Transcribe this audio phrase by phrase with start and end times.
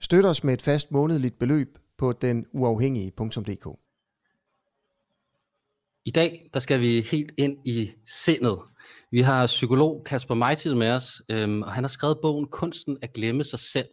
[0.00, 3.78] Støt os med et fast månedligt beløb på denuafhængige.dk.
[6.04, 8.58] I dag der skal vi helt ind i sindet.
[9.10, 13.12] Vi har psykolog Kasper Mejtid med os, øhm, og han har skrevet bogen Kunsten at
[13.12, 13.88] glemme sig selv.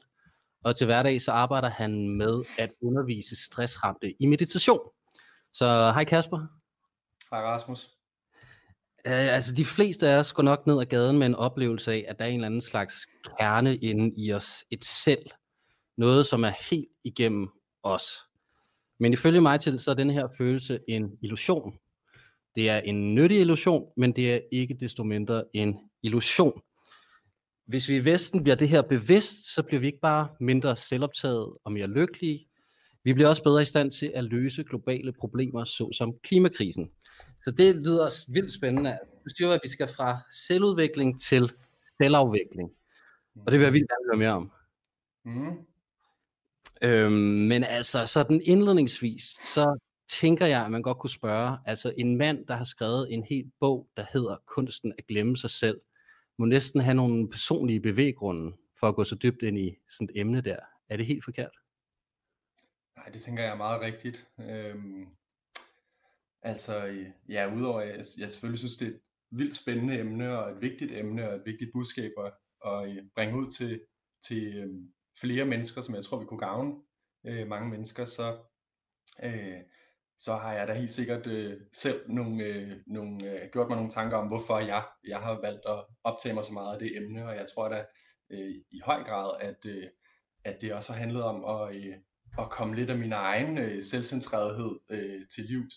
[0.63, 4.79] Og til hverdag så arbejder han med at undervise stressramte i meditation.
[5.53, 6.47] Så hej Kasper.
[7.31, 7.89] Hej Rasmus.
[9.05, 12.05] Uh, altså de fleste af os går nok ned ad gaden med en oplevelse af,
[12.07, 15.25] at der er en eller anden slags kerne inde i os, et selv.
[15.97, 17.49] Noget, som er helt igennem
[17.83, 18.03] os.
[18.99, 21.79] Men ifølge mig til, så er den her følelse en illusion.
[22.55, 26.61] Det er en nyttig illusion, men det er ikke desto mindre en illusion.
[27.65, 31.53] Hvis vi i Vesten bliver det her bevidst, så bliver vi ikke bare mindre selvoptaget
[31.63, 32.47] og mere lykkelige.
[33.03, 36.91] Vi bliver også bedre i stand til at løse globale problemer, såsom klimakrisen.
[37.43, 38.99] Så det lyder vildt spændende.
[39.25, 41.51] Du styrer, at vi skal fra selvudvikling til
[41.97, 42.71] selvafvikling.
[43.45, 44.51] Og det vil jeg vildt gerne høre mere om.
[45.23, 45.65] Mm.
[46.81, 47.11] Øhm,
[47.51, 52.45] men altså, sådan indledningsvis, så tænker jeg, at man godt kunne spørge, altså en mand,
[52.45, 55.81] der har skrevet en hel bog, der hedder Kunsten at glemme sig selv,
[56.37, 60.19] må næsten have nogle personlige bevæggrunde for at gå så dybt ind i sådan et
[60.19, 60.59] emne der.
[60.89, 61.51] Er det helt forkert?
[62.97, 64.29] Nej, det tænker jeg er meget rigtigt.
[64.39, 65.07] Øhm,
[66.41, 68.99] altså, ja, udover at jeg, jeg selvfølgelig synes, det er et
[69.31, 72.33] vildt spændende emne, og et vigtigt emne, og et vigtigt budskab at,
[72.65, 73.81] at bringe ud til,
[74.27, 76.75] til øhm, flere mennesker, som jeg tror, vi kunne gavne
[77.25, 78.37] øh, mange mennesker, så,
[79.23, 79.59] øh,
[80.17, 83.91] så har jeg da helt sikkert øh, selv nogle, øh, nogle, øh, gjort mig nogle
[83.91, 87.27] tanker om, hvorfor jeg, jeg har valgt at optage mig så meget af det emne,
[87.27, 87.85] og jeg tror da
[88.29, 89.87] øh, i høj grad, at, øh,
[90.43, 91.95] at det også har handlet om at, øh,
[92.39, 95.75] at komme lidt af min egen øh, selvcentrerethed øh, til livs.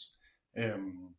[0.58, 1.14] Øhm,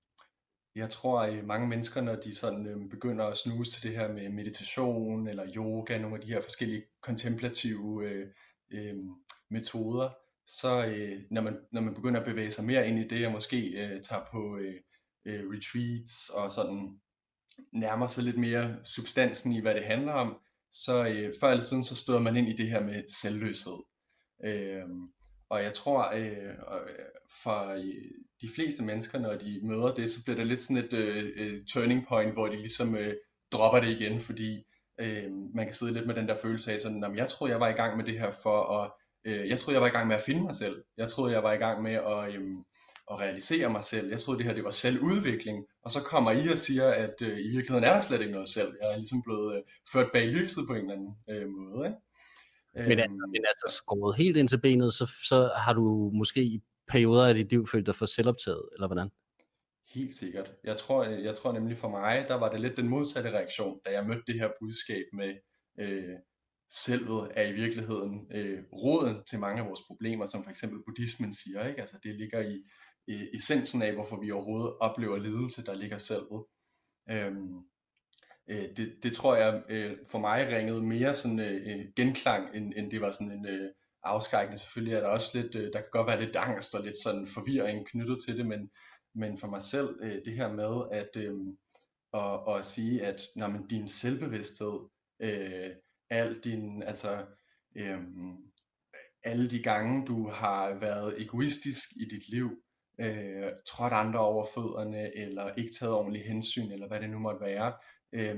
[0.80, 3.98] jeg tror, at øh, mange mennesker, når de sådan øh, begynder at snuse til det
[3.98, 8.28] her med meditation eller yoga, nogle af de her forskellige kontemplative øh,
[8.72, 8.96] øh,
[9.50, 10.10] metoder,
[10.48, 13.32] så øh, når, man, når man begynder at bevæge sig mere ind i det, og
[13.32, 14.76] måske øh, tager på øh,
[15.26, 17.00] øh, retreats og sådan
[17.74, 20.38] nærmer sig lidt mere substansen i, hvad det handler om,
[20.72, 23.78] så øh, før eller siden, så støder man ind i det her med selvløshed.
[24.44, 24.86] Øh,
[25.50, 26.96] og jeg tror, øh, øh
[27.44, 28.12] for øh,
[28.42, 32.08] de fleste mennesker, når de møder det, så bliver det lidt sådan et øh, turning
[32.08, 33.14] point, hvor de ligesom øh,
[33.52, 34.64] dropper det igen, fordi
[35.00, 37.70] øh, man kan sidde lidt med den der følelse af sådan, jeg troede, jeg var
[37.70, 38.92] i gang med det her for at,
[39.26, 40.84] øh, jeg troede, jeg var i gang med at finde mig selv.
[40.98, 42.52] Jeg troede, jeg var i gang med at, øh,
[43.12, 44.10] at realisere mig selv.
[44.10, 45.66] Jeg troede, det her det var selvudvikling.
[45.84, 48.50] Og så kommer I og siger, at øh, i virkeligheden er der slet ikke noget
[48.50, 48.74] selv.
[48.82, 49.62] Jeg er ligesom blevet øh,
[49.94, 51.88] ført bag lyset på en eller anden øh, måde.
[51.88, 51.98] Ikke?
[52.74, 56.62] Men, øhm, men altså skåret helt ind til benet, så, så har du måske i
[56.88, 59.10] perioder af dit liv følt dig for selvoptaget, eller hvordan?
[59.94, 60.52] Helt sikkert.
[60.64, 63.92] Jeg tror, jeg tror nemlig for mig, der var det lidt den modsatte reaktion, da
[63.92, 65.34] jeg mødte det her budskab med
[65.80, 66.18] øh,
[66.70, 71.34] selvet er i virkeligheden øh, roden til mange af vores problemer, som for eksempel buddhismen
[71.34, 71.68] siger.
[71.68, 71.82] Ikke?
[71.82, 72.64] Altså det ligger i,
[73.08, 76.46] i essensen af, hvorfor vi overhovedet oplever lidelse, der ligger selvet.
[77.10, 77.58] Øhm,
[78.50, 82.92] øh, det, det tror jeg øh, for mig ringede mere sådan øh, genklang, end, end
[82.92, 83.70] det var sådan en øh,
[84.04, 84.58] afskrækkende.
[84.58, 87.28] Selvfølgelig er der også lidt, øh, der kan godt være lidt angst og lidt sådan
[87.28, 88.70] forvirring knyttet til det, men,
[89.16, 91.38] men for mig selv, øh, det her med at, øh,
[92.12, 94.80] og, og at sige, at når man, din selvbevidsthed,
[95.22, 95.70] øh,
[96.10, 97.26] al din, altså,
[97.76, 98.00] øh,
[99.24, 102.50] alle de gange, du har været egoistisk i dit liv,
[103.00, 107.42] øh, trådt andre over fødderne, eller ikke taget ordentligt hensyn, eller hvad det nu måtte
[107.42, 107.74] være,
[108.14, 108.36] øh,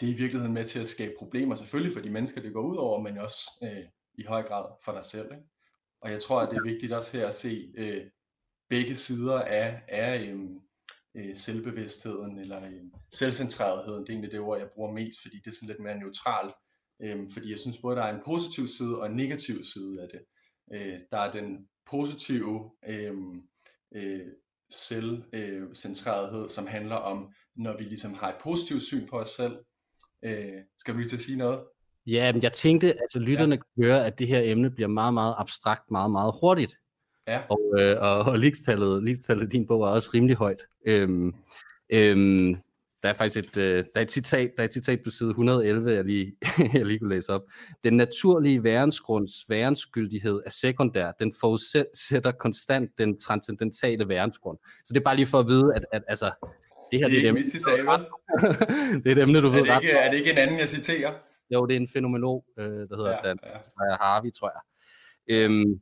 [0.00, 2.62] det er i virkeligheden med til at skabe problemer, selvfølgelig for de mennesker, det går
[2.62, 3.84] ud over, men også øh,
[4.14, 5.32] i høj grad for dig selv.
[5.32, 5.44] Ikke?
[6.00, 8.06] Og jeg tror, at det er vigtigt også her at se øh,
[8.68, 10.40] begge sider af, af øh,
[11.14, 12.82] øh selvbevidstheden eller øh,
[13.12, 14.00] selvcentreretheden.
[14.02, 16.54] Det er egentlig det ord, jeg bruger mest, fordi det er sådan lidt mere neutralt.
[17.02, 20.08] Øh, fordi jeg synes både, der er en positiv side og en negativ side af
[20.12, 20.22] det.
[20.74, 23.42] Øh, der er den positive øhm,
[23.94, 24.26] øh, øh,
[24.70, 29.56] selvcentrerethed, som handler om, når vi ligesom har et positivt syn på os selv.
[30.24, 31.60] Øh, skal du lige til at sige noget?
[32.06, 33.56] Ja, men jeg tænkte, altså lytterne ja.
[33.56, 36.76] kan høre, at det her emne bliver meget, meget abstrakt, meget, meget hurtigt.
[37.28, 37.40] Ja.
[37.50, 40.62] Og, øh, og, og ligestallet, ligestallet din bog er også rimelig højt.
[40.86, 41.34] Øhm,
[41.92, 42.56] øhm,
[43.02, 45.30] Der er faktisk et, øh, der er et, citat, der er et citat på side
[45.30, 46.36] 111, jeg lige,
[46.74, 47.42] jeg lige kunne læse op.
[47.84, 51.12] Den naturlige værensgrunds værensgyldighed er sekundær.
[51.20, 54.58] Den forudsætter konstant den transcendentale værensgrund.
[54.84, 56.30] Så det er bare lige for at vide, at, at altså,
[56.92, 58.00] det her det er, det er citat,
[59.04, 60.58] det er et emne, du ved er det ikke, ret Er det ikke en anden,
[60.58, 61.12] jeg citerer?
[61.54, 63.96] Jo, det er en fænomenolog, øh, der hedder ja, Dan ja.
[64.00, 64.62] Harvey, tror jeg.
[65.34, 65.80] Øhm,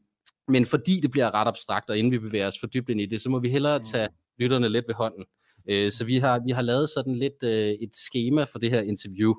[0.48, 3.06] men fordi det bliver ret abstrakt, og inden vi bevæger os for dybt ind i
[3.06, 3.84] det, så må vi hellere mm.
[3.84, 4.08] tage
[4.38, 5.24] lytterne lidt ved hånden.
[5.68, 8.80] Øh, så vi har, vi har lavet sådan lidt øh, et schema for det her
[8.80, 9.34] interview,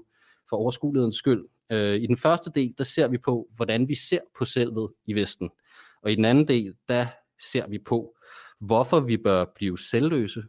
[0.50, 1.46] for overskuelighedens skyld.
[1.72, 5.14] Øh, I den første del, der ser vi på, hvordan vi ser på selvet i
[5.14, 5.50] Vesten.
[6.04, 7.06] Og i den anden del, der
[7.52, 8.16] ser vi på,
[8.60, 10.44] hvorfor vi bør blive selvløse.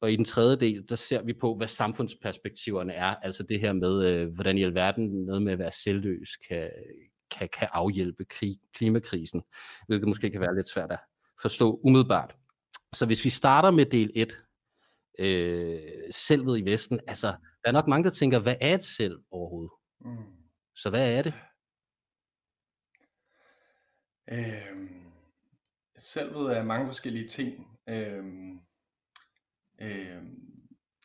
[0.00, 3.14] Og i den tredje del, der ser vi på, hvad samfundsperspektiverne er.
[3.14, 6.70] Altså det her med, øh, hvordan i alverden noget med at være selvløs kan,
[7.30, 9.42] kan, kan afhjælpe krig, klimakrisen.
[9.86, 10.98] Hvilket måske kan være lidt svært at
[11.42, 12.36] forstå umiddelbart.
[12.94, 14.40] Så hvis vi starter med del 1,
[15.18, 15.80] øh,
[16.10, 17.26] selvet i Vesten, altså,
[17.64, 19.70] der er nok mange, der tænker, hvad er et selv overhovedet?
[20.00, 20.16] Mm.
[20.76, 21.34] Så hvad er det?
[24.32, 25.12] Øhm,
[25.96, 27.78] selvet er mange forskellige ting.
[27.88, 28.60] Øhm,
[29.80, 30.22] øh,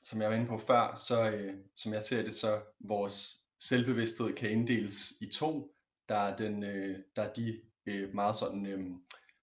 [0.01, 4.33] som jeg var inde på før, så øh, som jeg ser det, så vores selvbevidsthed
[4.33, 5.75] kan inddeles i to.
[6.09, 8.79] Der er, den, øh, der er de øh, meget sådan øh,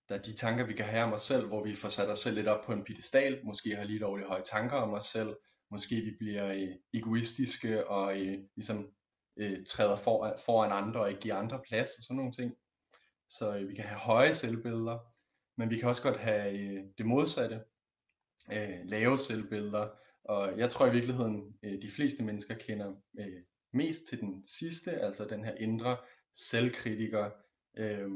[0.09, 2.19] der er de tanker, vi kan have om os selv, hvor vi får sat os
[2.19, 5.37] selv lidt op på en pedestal, måske har lige lovligt høje tanker om os selv,
[5.71, 8.91] måske vi bliver øh, egoistiske og øh, ligesom
[9.37, 12.55] øh, træder for, foran andre og ikke giver andre plads og sådan nogle ting.
[13.29, 14.99] Så øh, vi kan have høje selvbilleder,
[15.59, 17.61] men vi kan også godt have øh, det modsatte,
[18.53, 19.89] øh, lave selvbilleder,
[20.25, 23.43] og jeg tror i virkeligheden, øh, de fleste mennesker kender øh,
[23.73, 25.97] mest til den sidste, altså den her indre
[26.35, 27.31] selvkritiker,
[27.79, 28.11] øh,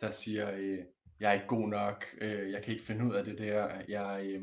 [0.00, 0.78] der siger, øh,
[1.20, 4.26] jeg er ikke god nok, øh, jeg kan ikke finde ud af det der, jeg,
[4.26, 4.42] øh,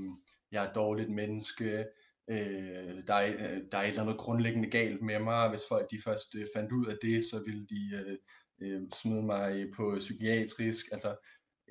[0.52, 1.86] jeg er et dårligt menneske,
[2.30, 5.92] øh, der, er, øh, der er et eller andet grundlæggende galt med mig, hvis folk
[5.92, 8.18] de først øh, fandt ud af det, så ville de øh,
[8.62, 11.16] øh, smide mig på psykiatrisk, altså,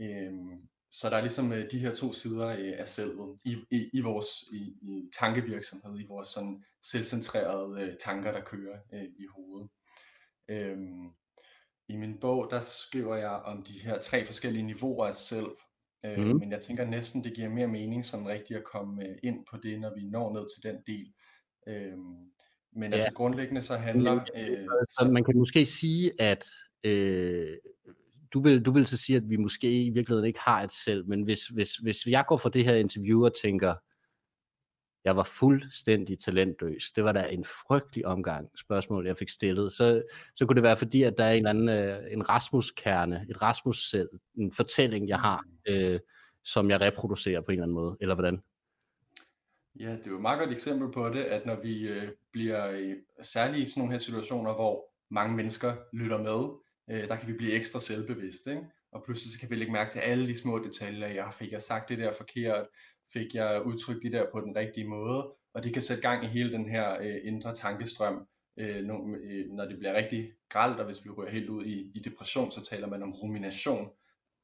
[0.00, 0.32] øh,
[0.92, 4.00] så der er ligesom øh, de her to sider øh, af selvet i, i, i
[4.00, 9.68] vores i, i tankevirksomhed, i vores sådan selvcentrerede øh, tanker, der kører øh, i hovedet.
[10.48, 10.78] Øh,
[11.88, 15.50] i min bog, der skriver jeg om de her tre forskellige niveauer af selv,
[16.04, 16.38] øh, mm.
[16.38, 19.56] men jeg tænker næsten, det giver mere mening sådan rigtigt at komme øh, ind på
[19.62, 21.12] det, når vi når ned til den del.
[21.68, 21.98] Øh,
[22.72, 22.94] men ja.
[22.94, 24.24] altså grundlæggende så handler...
[24.36, 26.46] Øh, så, så man kan måske sige, at
[26.84, 27.56] øh,
[28.32, 31.08] du, vil, du vil så sige, at vi måske i virkeligheden ikke har et selv,
[31.08, 33.74] men hvis, hvis, hvis jeg går for det her interview og tænker,
[35.04, 36.92] jeg var fuldstændig talentløs.
[36.96, 39.72] Det var da en frygtelig omgang spørgsmål, jeg fik stillet.
[39.72, 40.02] Så,
[40.36, 43.42] så kunne det være fordi, at der er en eller anden øh, en Rasmus-kerne, et
[43.42, 46.00] Rasmus-selv, en fortælling, jeg har, øh,
[46.44, 48.42] som jeg reproducerer på en eller anden måde, eller hvordan?
[49.80, 52.70] Ja, det er jo et meget godt eksempel på det, at når vi øh, bliver
[52.70, 57.28] i særligt i sådan nogle her situationer, hvor mange mennesker lytter med, øh, der kan
[57.28, 58.66] vi blive ekstra selvbevidste, ikke?
[58.92, 61.60] og pludselig så kan vi lægge mærke til alle de små detaljer, jeg fik jeg
[61.60, 62.66] sagt det der forkert,
[63.12, 66.28] fik jeg udtrykt det der på den rigtige måde, og det kan sætte gang i
[66.28, 68.26] hele den her øh, indre tankestrøm,
[68.58, 71.92] øh, når, øh, når det bliver rigtig gralt, og hvis vi ryger helt ud i,
[71.94, 73.90] i depression, så taler man om rumination,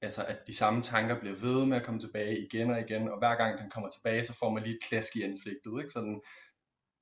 [0.02, 3.18] altså at de samme tanker bliver ved med at komme tilbage igen og igen, og
[3.18, 5.90] hver gang den kommer tilbage, så får man lige et klask i ansigtet, ikke?
[5.90, 6.20] Sådan,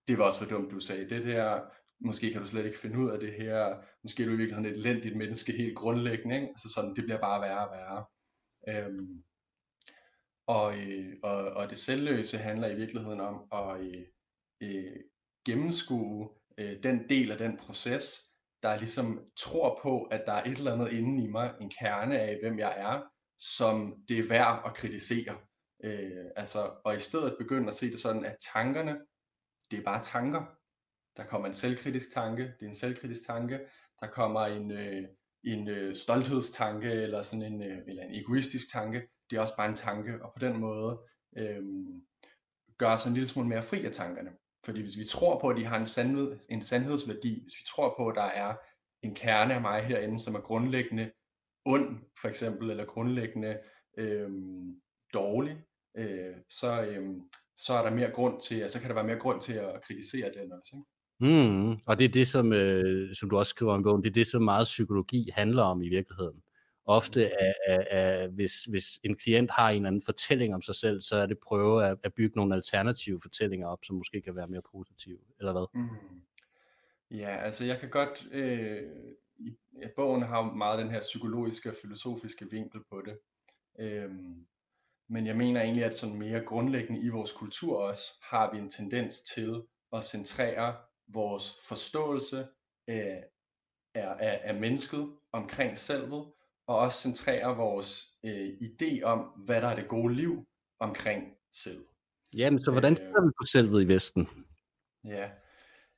[0.09, 1.61] det var også for dumt, du sagde det der,
[2.01, 4.73] måske kan du slet ikke finde ud af det her, måske er du i virkeligheden
[4.73, 6.49] et elendigt menneske helt grundlæggende, ikke?
[6.49, 8.05] altså sådan, det bliver bare værre og værre.
[8.69, 9.25] Øhm,
[10.47, 14.05] og, øh, og, og det selvløse handler i virkeligheden om at øh,
[14.61, 14.97] øh,
[15.47, 18.27] gennemskue øh, den del af den proces,
[18.63, 22.21] der ligesom tror på, at der er et eller andet inde i mig, en kerne
[22.21, 23.03] af, hvem jeg er,
[23.39, 25.39] som det er værd at kritisere.
[25.85, 28.99] Øh, altså, og i stedet begynde at se det sådan, at tankerne,
[29.71, 30.56] det er bare tanker.
[31.17, 33.61] Der kommer en selvkritisk tanke, det er en selvkritisk tanke.
[34.01, 35.05] Der kommer en, øh,
[35.45, 39.69] en øh, stolthedstanke, eller sådan en, øh, eller en egoistisk tanke det er også bare
[39.69, 41.01] en tanke, og på den måde
[41.37, 41.65] øh,
[42.79, 44.33] gør os en lille smule mere fri af tankerne.
[44.65, 47.95] Fordi hvis vi tror på, at de har en, sandhed, en sandhedsværdi, hvis vi tror
[47.97, 48.57] på, at der er
[49.03, 51.11] en kerne af mig herinde, som er grundlæggende
[51.65, 53.59] ond, for eksempel, eller grundlæggende
[53.99, 54.31] øh,
[55.15, 55.63] dårlig,
[55.97, 57.17] øh, så, øh,
[57.57, 59.83] så er der mere grund til, altså, så kan der være mere grund til at
[59.83, 60.77] kritisere den også.
[60.77, 60.87] Ikke?
[61.19, 64.15] Mm, og det er det, som, øh, som du også skriver om bogen, det er
[64.15, 66.43] det, som meget psykologi handler om i virkeligheden.
[66.87, 70.75] Ofte, er, er, er, hvis, hvis en klient har en eller anden fortælling om sig
[70.75, 74.37] selv, så er det prøve at, at bygge nogle alternative fortællinger op, som måske kan
[74.37, 75.67] være mere positive, eller hvad?
[75.75, 76.21] Mm.
[77.11, 78.83] Ja, altså jeg kan godt, øh,
[79.39, 83.19] i, ja, bogen har meget den her psykologiske og filosofiske vinkel på det.
[83.79, 84.47] Øhm,
[85.09, 88.71] men jeg mener egentlig, at sådan mere grundlæggende i vores kultur også, har vi en
[88.71, 90.77] tendens til at centrere
[91.09, 92.47] vores forståelse
[92.89, 93.25] af,
[93.95, 96.33] af, af, af mennesket omkring selvet,
[96.67, 100.47] og også centrere vores øh, idé om, hvad der er det gode liv
[100.81, 101.87] omkring selv.
[102.35, 104.29] Jamen, så hvordan ser vi på selvet i Vesten?
[105.05, 105.31] Ja,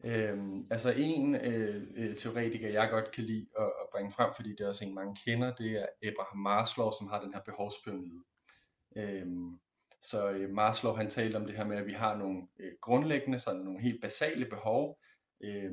[0.04, 4.50] Øhm, altså en øh, øh, teoretiker, jeg godt kan lide at, at bringe frem, fordi
[4.50, 8.24] det er også en, mange kender, det er Abraham Maslow, som har den her behovspyramide.
[8.96, 9.58] Øhm,
[10.02, 13.38] så øh, Maslow han talte om det her med, at vi har nogle øh, grundlæggende,
[13.38, 14.98] sådan nogle helt basale behov,
[15.44, 15.72] øh,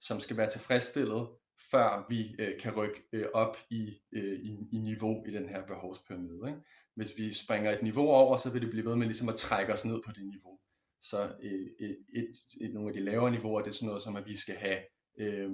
[0.00, 1.28] som skal være tilfredsstillet,
[1.70, 5.66] før vi øh, kan rykke øh, op i, øh, i, i niveau i den her
[5.66, 6.48] behovspyramide.
[6.48, 6.60] Ikke?
[6.94, 9.72] Hvis vi springer et niveau over, så vil det blive ved med ligesom at trække
[9.72, 10.58] os ned på det niveau.
[11.00, 14.16] Så øh, et, et, et, nogle af de lavere niveauer, det er sådan noget som,
[14.16, 14.78] at vi skal have,
[15.18, 15.50] øh,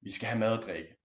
[0.00, 0.96] vi skal have mad og drikke.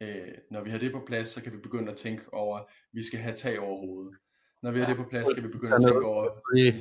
[0.00, 2.64] Øh, når vi har det på plads, så kan vi begynde at tænke over, at
[2.92, 4.18] vi skal have tag over hovedet.
[4.62, 6.24] Når vi har det på plads, så kan vi begynde at tænke over,
[6.56, 6.74] øh,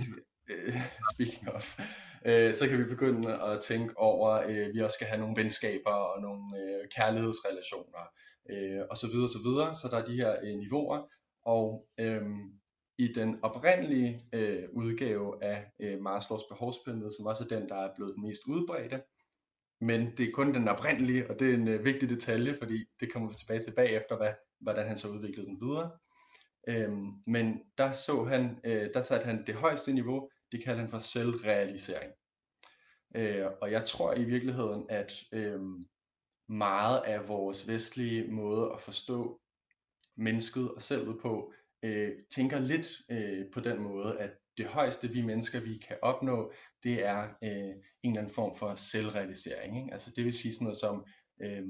[1.14, 1.80] speaking of,
[2.26, 5.36] øh, så kan vi begynde at tænke over, at øh, vi også skal have nogle
[5.38, 8.04] venskaber og nogle øh, kærlighedsrelationer,
[8.50, 9.76] øh, og så videre, så videre.
[9.76, 11.08] Så der er de her øh, niveauer,
[11.46, 12.22] og øh,
[12.98, 17.96] i den oprindelige øh, udgave af øh, Maslows behovspyramide, som også er den, der er
[17.96, 19.02] blevet den mest udbredte.
[19.82, 23.14] Men det er kun den oprindelige, og det er en øh, vigtig detalje, fordi det
[23.14, 25.92] kommer vi tilbage til bagefter, hvad, hvordan han så udviklede den videre.
[26.68, 30.89] Øhm, men der så han, øh, der satte han det højeste niveau, det kaldte han
[30.89, 32.13] for selvrealisering.
[33.15, 35.62] Øh, og jeg tror i virkeligheden, at øh,
[36.50, 39.41] meget af vores vestlige måde at forstå
[40.18, 41.53] mennesket og selvet på,
[41.84, 46.53] øh, tænker lidt øh, på den måde, at det højeste vi mennesker vi kan opnå,
[46.84, 49.77] det er øh, en eller anden form for selvrealisering.
[49.77, 49.94] Ikke?
[49.94, 51.06] Altså det vil sige sådan noget som
[51.41, 51.68] øh,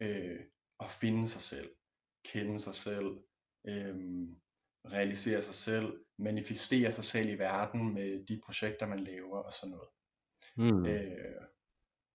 [0.00, 0.40] øh,
[0.80, 1.70] at finde sig selv,
[2.24, 3.18] kende sig selv,
[3.68, 3.96] øh,
[4.92, 9.70] realisere sig selv, manifestere sig selv i verden med de projekter man laver og sådan
[9.70, 9.88] noget.
[10.56, 10.86] Mm.
[10.86, 11.42] Øh,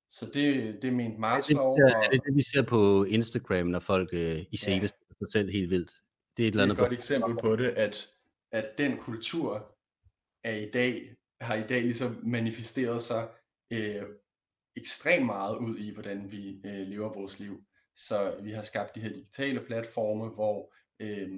[0.09, 1.71] så det, det er ment Maslow.
[1.71, 4.87] Er det, er det det, vi ser på Instagram, når folk øh, i scene ja.
[4.87, 5.91] sig selv helt vildt?
[6.37, 8.09] Det er et, det er et godt eksempel på det, at,
[8.51, 9.75] at den kultur
[10.43, 13.29] er i dag, har i dag ligesom manifesteret sig
[13.71, 14.03] øh,
[14.75, 17.63] ekstremt meget ud i, hvordan vi øh, lever vores liv.
[17.95, 21.29] Så vi har skabt de her digitale platforme, hvor, øh,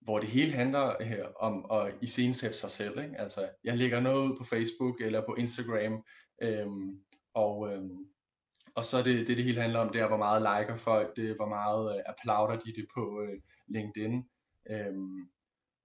[0.00, 2.98] hvor det hele handler øh, om at iscenesætte sig selv.
[3.02, 3.18] Ikke?
[3.18, 6.04] Altså, jeg lægger noget ud på Facebook eller på Instagram,
[6.42, 6.66] øh,
[7.34, 7.82] og, øh,
[8.74, 11.16] og så er det, det, det hele handler om, det er, hvor meget liker folk
[11.16, 13.38] det, hvor meget øh, applauder de det på øh,
[13.68, 14.24] LinkedIn.
[14.70, 14.94] Øh,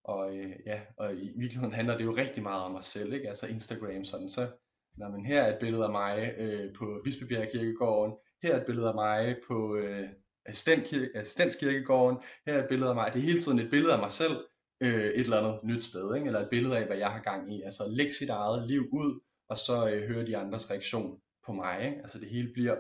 [0.03, 3.27] og øh, ja, og i virkeligheden handler det jo rigtig meget om os selv, ikke?
[3.27, 4.51] altså Instagram sådan, så
[4.97, 8.65] når man her er et billede af mig øh, på Bispebjerg Kirkegården, her er et
[8.65, 10.09] billede af mig på øh,
[10.45, 14.11] Assistenskirkegården, her er et billede af mig, det er hele tiden et billede af mig
[14.11, 14.37] selv,
[14.81, 16.27] øh, et eller andet nyt sted, ikke?
[16.27, 19.19] eller et billede af, hvad jeg har gang i, altså læg sit eget liv ud,
[19.49, 21.97] og så øh, høre de andres reaktion på mig, ikke?
[21.97, 22.75] altså det hele bliver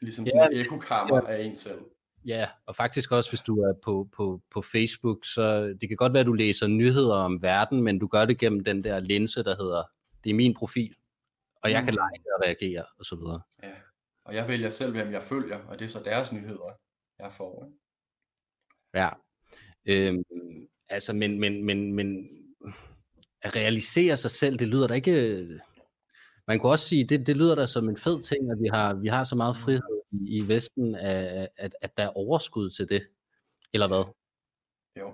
[0.00, 1.36] ligesom sådan ja, et ekokammer ja.
[1.36, 1.80] af en selv.
[2.26, 6.12] Ja, og faktisk også, hvis du er på, på, på Facebook, så det kan godt
[6.12, 9.44] være, at du læser nyheder om verden, men du gør det gennem den der linse,
[9.44, 9.82] der hedder,
[10.24, 10.94] det er min profil,
[11.62, 11.86] og jeg mm.
[11.86, 13.40] kan like og reagere, og så videre.
[13.62, 13.74] Ja,
[14.24, 16.78] og jeg vælger selv, hvem jeg følger, og det er så deres nyheder,
[17.18, 17.64] jeg får.
[17.64, 17.78] Ikke?
[18.94, 19.08] Ja,
[19.86, 20.24] øhm,
[20.88, 22.28] altså, men, men, men, men
[23.42, 25.60] at realisere sig selv, det lyder da ikke,
[26.46, 28.94] man kunne også sige, det, det lyder da som en fed ting, at vi har,
[28.94, 29.62] vi har så meget mm.
[29.64, 33.08] frihed i, i Vesten, at, at, at der er overskud til det,
[33.72, 34.04] eller hvad?
[35.00, 35.12] Jo,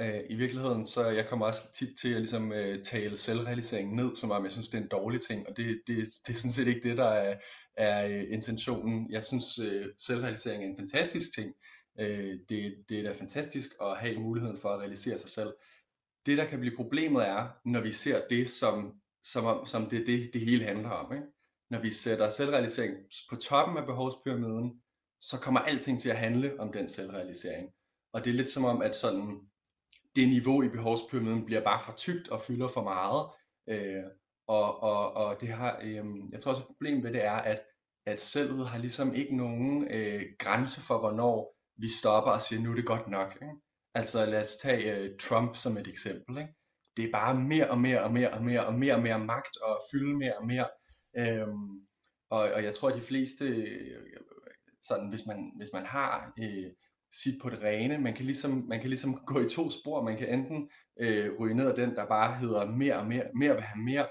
[0.00, 4.16] øh, i virkeligheden, så jeg kommer også tit til at ligesom, øh, tale selvrealisering ned,
[4.16, 6.50] som om jeg synes, det er en dårlig ting, og det, det, det er sådan
[6.50, 7.38] set ikke det, der er,
[7.76, 9.10] er øh, intentionen.
[9.10, 11.54] Jeg synes, øh, selvrealisering er en fantastisk ting.
[12.00, 15.52] Øh, det, det er da fantastisk at have muligheden for at realisere sig selv.
[16.26, 20.30] Det, der kan blive problemet er, når vi ser det som, som, som det, det,
[20.32, 21.12] det hele handler om.
[21.12, 21.26] Ikke?
[21.70, 22.96] når vi sætter selvrealisering
[23.30, 24.82] på toppen af behovspyramiden,
[25.20, 27.70] så kommer alting til at handle om den selvrealisering.
[28.12, 29.40] Og det er lidt som om, at sådan,
[30.16, 33.30] det niveau i behovspyramiden bliver bare for tykt og fylder for meget.
[33.68, 34.04] Øh,
[34.48, 37.60] og, og, og det har, øh, jeg tror også, et problem ved det er, at,
[38.06, 42.70] at selvet har ligesom ikke nogen øh, grænse for, hvornår vi stopper og siger, nu
[42.70, 43.34] er det godt nok.
[43.34, 43.54] Ikke?
[43.94, 46.38] Altså lad os tage øh, Trump som et eksempel.
[46.38, 46.54] Ikke?
[46.96, 49.56] Det er bare mere og mere og mere og mere og mere og mere magt
[49.62, 50.68] og fylde mere og mere.
[51.18, 51.48] Øh,
[52.30, 54.06] og, og jeg tror, at de fleste, øh,
[54.82, 56.70] sådan, hvis, man, hvis man har øh,
[57.22, 60.02] sit på det rene, man kan, ligesom, man kan ligesom gå i to spor.
[60.02, 60.70] Man kan enten
[61.00, 64.06] øh, ryge ned af den, der bare hedder mere og mere, mere vil have mere,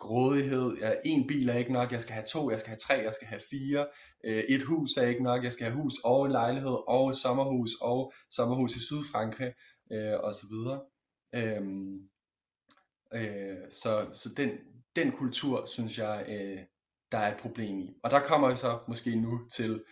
[0.00, 2.94] grådighed, ja, en bil er ikke nok, jeg skal have to, jeg skal have tre,
[2.94, 3.86] jeg skal have fire,
[4.24, 7.16] øh, et hus er ikke nok, jeg skal have hus og en lejlighed og et
[7.16, 9.52] sommerhus og sommerhus i Sydfrankrig
[9.92, 10.80] øh, og så videre.
[11.34, 11.62] Øh,
[13.14, 14.50] øh, så, så den,
[14.96, 16.58] den kultur, synes jeg, øh,
[17.12, 17.94] der er et problem i.
[18.02, 19.84] Og der kommer vi så måske nu til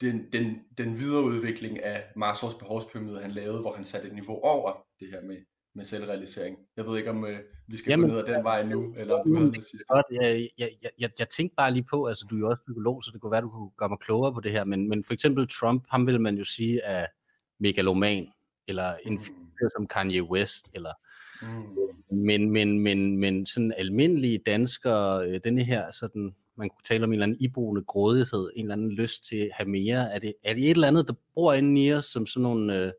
[0.00, 4.40] den, den, den videre udvikling af Maslows behovspyramide, han lavede, hvor han satte et niveau
[4.42, 5.36] over det her med,
[5.74, 6.58] med selvrealisering.
[6.76, 7.38] Jeg ved ikke, om øh,
[7.68, 9.94] vi skal Jamen, gå ned ad den vej nu, eller om du havde det sidste.
[10.10, 13.04] Jeg, jeg, jeg, jeg, jeg tænkte bare lige på, altså du er jo også psykolog,
[13.04, 15.12] så det kunne være, du kunne gøre mig klogere på det her, men, men for
[15.12, 17.06] eksempel Trump, ham vil man jo sige er
[17.60, 18.28] megaloman,
[18.68, 19.70] eller en mm.
[19.76, 20.92] som Kanye West, eller
[21.42, 22.16] mm.
[22.16, 27.10] men, men, men, men sådan almindelige danskere, øh, denne her sådan man kunne tale om
[27.10, 30.14] en eller anden iboende grådighed, en eller anden lyst til at have mere.
[30.14, 32.84] Er det, er det et eller andet, der bor inde i os, som sådan nogle
[32.84, 32.92] øh,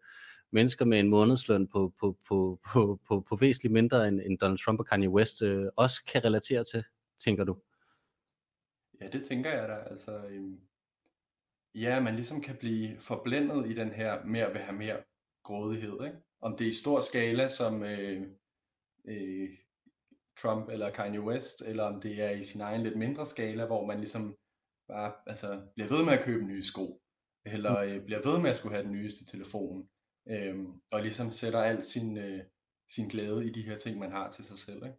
[0.52, 4.60] mennesker med en månedsløn på, på, på, på, på, på væsentligt mindre end, end Donald
[4.60, 6.84] Trump og Kanye West øh, også kan relatere til,
[7.24, 7.58] tænker du?
[9.02, 9.74] Ja, det tænker jeg da.
[9.74, 10.52] Altså, øh,
[11.76, 14.98] ja, man ligesom kan blive forblændet i den her mere at have mere
[15.44, 16.06] grådighed.
[16.06, 16.18] Ikke?
[16.42, 18.22] Om det er i stor skala, som øh,
[19.06, 19.50] øh,
[20.42, 23.86] Trump eller Kanye West, eller om det er i sin egen lidt mindre skala, hvor
[23.86, 24.36] man ligesom
[24.90, 27.02] bare altså, bliver ved med at købe nye sko,
[27.46, 27.90] eller mm.
[27.90, 29.90] øh, bliver ved med at skulle have den nyeste telefon,
[30.30, 30.60] øh,
[30.92, 32.40] og ligesom sætter alt sin, øh,
[32.90, 34.86] sin glæde i de her ting, man har til sig selv.
[34.86, 34.98] Ikke?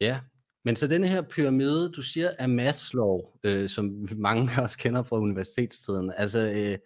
[0.00, 0.20] Ja,
[0.64, 5.16] men så denne her pyramide, du siger er Maslow, øh, som mange også kender fra
[5.16, 6.78] universitetstiden, altså øh,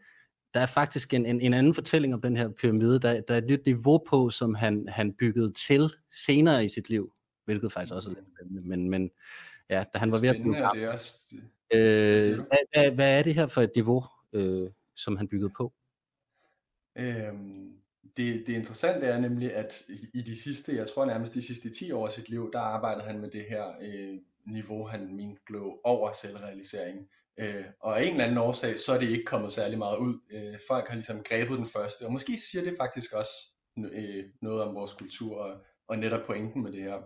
[0.54, 3.00] der er faktisk en, en, en anden fortælling om den her pyramide.
[3.00, 5.94] Der, der er et nyt niveau på, som han, han byggede til
[6.26, 7.12] senere i sit liv,
[7.44, 8.68] hvilket faktisk også er lidt spændende.
[8.68, 9.10] Men, men
[9.70, 11.36] ja, da han var ved at blive gammel, det også...
[11.72, 15.72] Øh, hvad, hvad, hvad er det her for et niveau, øh, som han byggede på?
[16.96, 17.72] Øhm,
[18.16, 19.82] det, det interessante er nemlig, at
[20.14, 23.06] i de sidste, jeg tror nærmest de sidste 10 år af sit liv, der arbejdede
[23.06, 27.08] han med det her øh, niveau, han mente lå over selvrealisering.
[27.38, 30.20] Øh, og af en eller anden årsag, så er det ikke kommet særlig meget ud.
[30.30, 33.32] Øh, folk har ligesom grebet den første, og måske siger det faktisk også
[33.78, 36.98] øh, noget om vores kultur og, og netop pointen med det her.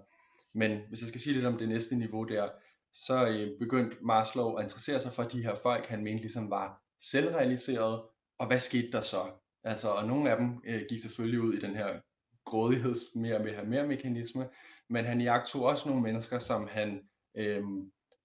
[0.54, 2.48] Men hvis jeg skal sige lidt om det næste niveau der,
[2.94, 6.82] så øh, begyndte Maslow at interessere sig for de her folk, han mente ligesom var
[7.00, 8.02] selvrealiseret,
[8.38, 9.30] og hvad skete der så?
[9.64, 12.00] Altså, og nogle af dem øh, gik selvfølgelig ud i den her
[12.44, 14.48] grådigheds mere og mere, mere mekanisme,
[14.88, 17.00] men han jagtede også nogle mennesker, som han
[17.36, 17.64] øh,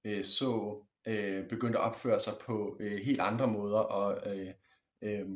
[0.05, 4.53] øh, så øh, begyndte at opføre sig på øh, helt andre måder, og, øh,
[5.03, 5.27] øh,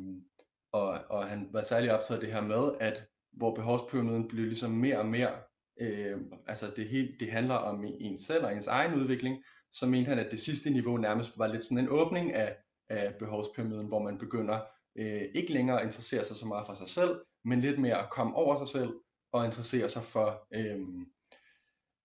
[0.72, 4.70] og, og han var særlig optaget af det her med, at hvor behovspyramiden blev ligesom
[4.70, 5.32] mere og mere,
[5.80, 10.08] øh, altså det, helt, det handler om en selv og ens egen udvikling, så mente
[10.08, 12.56] han, at det sidste niveau nærmest var lidt sådan en åbning af,
[12.88, 14.60] af behovspyramiden, hvor man begynder
[14.98, 18.10] øh, ikke længere at interessere sig så meget for sig selv, men lidt mere at
[18.10, 18.92] komme over sig selv
[19.32, 20.80] og interessere sig for, øh,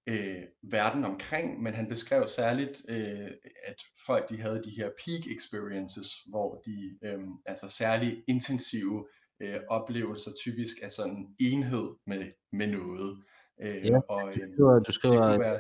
[0.08, 3.32] øh, verden omkring, men han beskrev særligt, øh,
[3.68, 9.08] at folk de havde de her peak experiences, hvor de øh, altså særlig intensive
[9.42, 13.24] øh, oplevelser typisk er sådan en enhed med, med noget.
[13.62, 15.60] Øh, ja, og, øh, du, du skriver, være,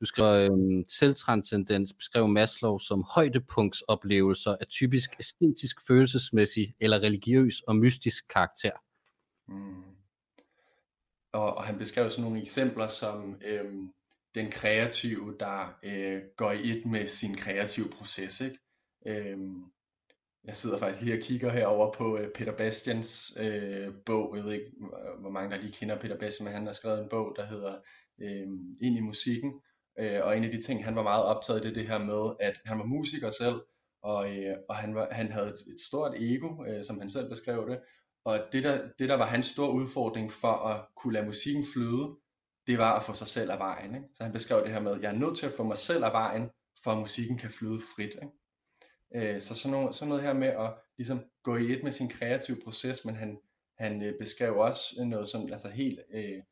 [0.00, 7.76] du skriver øh, selvtranscendens, beskrev Maslow som højdepunktsoplevelser af typisk æstetisk, følelsesmæssig eller religiøs og
[7.76, 8.72] mystisk karakter.
[9.48, 9.93] Mm
[11.34, 13.92] og, og han beskrev sådan nogle eksempler som øhm,
[14.34, 18.40] den kreative, der øh, går i et med sin kreative proces.
[18.40, 18.58] Ikke?
[19.06, 19.64] Øhm,
[20.44, 24.36] jeg sidder faktisk lige og kigger herover på øh, Peter Bastians øh, bog.
[24.36, 24.72] Jeg ved ikke,
[25.20, 27.74] hvor mange der lige kender Peter Bastian, men han har skrevet en bog, der hedder
[28.22, 28.46] øh,
[28.82, 29.52] Ind i musikken.
[29.98, 32.36] Øh, og en af de ting, han var meget optaget af, det, det her med,
[32.40, 33.60] at han var musiker selv,
[34.02, 37.28] og, øh, og han, var, han havde et, et stort ego, øh, som han selv
[37.28, 37.78] beskrev det,
[38.24, 42.16] og det der, det der var hans store udfordring for at kunne lade musikken flyde,
[42.66, 43.94] det var at få sig selv af vejen.
[43.94, 44.06] Ikke?
[44.14, 46.04] Så han beskrev det her med, at jeg er nødt til at få mig selv
[46.04, 46.50] af vejen,
[46.84, 48.14] for at musikken kan flyde frit.
[48.22, 49.34] Ikke?
[49.34, 52.08] Øh, så sådan noget, sådan noget her med at ligesom gå i et med sin
[52.08, 53.38] kreative proces, men han,
[53.78, 56.42] han øh, beskrev også noget som altså helt øh,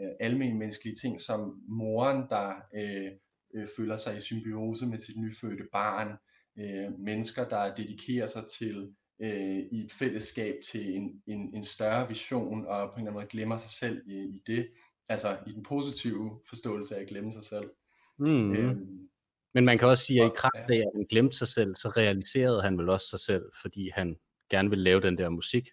[0.00, 3.10] øh almen menneskelige ting, som moren, der øh,
[3.54, 6.16] øh, føler sig i symbiose med sit nyfødte barn,
[6.58, 12.08] øh, mennesker, der dedikerer sig til øh, i et fællesskab til en, en, en større
[12.08, 14.68] vision, og på en eller anden måde glemmer sig selv i, i det,
[15.08, 17.70] altså i den positive forståelse af at glemme sig selv.
[18.18, 18.52] Mm.
[18.54, 19.08] Øhm,
[19.54, 21.88] Men man kan også sige, at i kraft af, at han glemte sig selv, så
[21.88, 24.16] realiserede han vel også sig selv, fordi han
[24.50, 25.68] gerne ville lave den der musik.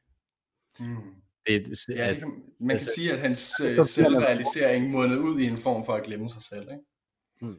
[0.79, 0.95] Mm.
[1.47, 5.39] Det, ja, altså, det kan, man altså, kan sige, at hans øh, selvrealisering mundede ud
[5.39, 6.67] i en form for at glemme sig selv.
[6.71, 6.83] Ikke?
[7.41, 7.57] Mm.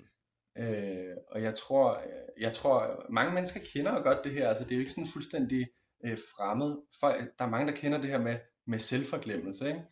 [0.58, 2.02] Øh, og jeg tror,
[2.40, 4.48] jeg tror, mange mennesker kender jo godt det her.
[4.48, 5.68] Altså, det er jo ikke sådan fuldstændig
[6.04, 6.76] øh, fremmed.
[7.00, 9.68] For, der er mange, der kender det her med, med selvforglemmelse.
[9.68, 9.82] Ikke?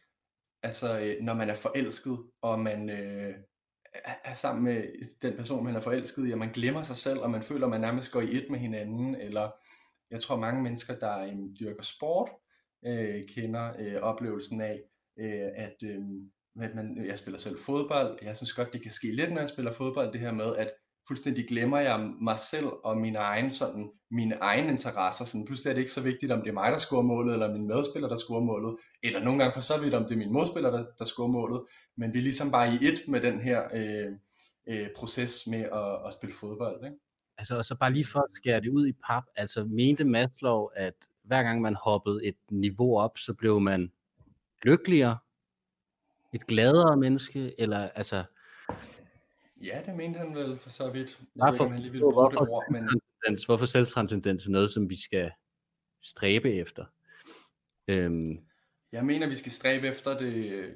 [0.62, 3.34] Altså, øh, når man er forelsket, og man øh,
[4.24, 4.84] er sammen med
[5.22, 7.70] den person, man er forelsket i, og man glemmer sig selv, og man føler, at
[7.70, 9.14] man nærmest går i et med hinanden.
[9.14, 9.50] Eller
[10.10, 12.30] jeg tror, mange mennesker, der øh, dyrker sport,
[12.86, 14.80] øh, kender øh, oplevelsen af,
[15.18, 16.00] øh, at øh,
[16.62, 19.48] at man, jeg spiller selv fodbold, jeg synes godt, det kan ske lidt, når jeg
[19.48, 20.70] spiller fodbold, det her med, at
[21.08, 25.24] fuldstændig glemmer jeg mig selv og mine egne, sådan, mine egne interesser.
[25.24, 27.52] Sådan, pludselig er det ikke så vigtigt, om det er mig, der scorer målet, eller
[27.52, 30.32] min medspiller, der scorer målet, eller nogle gange for så vidt, om det er min
[30.32, 31.62] modspiller, der, der scorer målet.
[31.96, 34.12] Men vi er ligesom bare i et med den her øh,
[34.68, 36.84] øh, proces med at, at spille fodbold.
[36.84, 36.96] Ikke?
[37.38, 40.68] Altså, og så bare lige for at skære det ud i pap, altså mente Maslow,
[40.76, 43.92] at hver gang man hoppede et niveau op, så blev man
[44.62, 45.18] lykkeligere,
[46.32, 48.24] et gladere menneske, eller altså...
[49.62, 51.20] Ja, det mente han vel for så vidt.
[51.36, 54.70] Jeg ved for, om han lige ville bruge det ord, men hvorfor selvtranscendens er noget,
[54.70, 55.30] som vi skal
[56.02, 56.84] stræbe efter?
[57.88, 58.38] Øhm,
[58.92, 60.72] jeg mener, vi skal stræbe efter det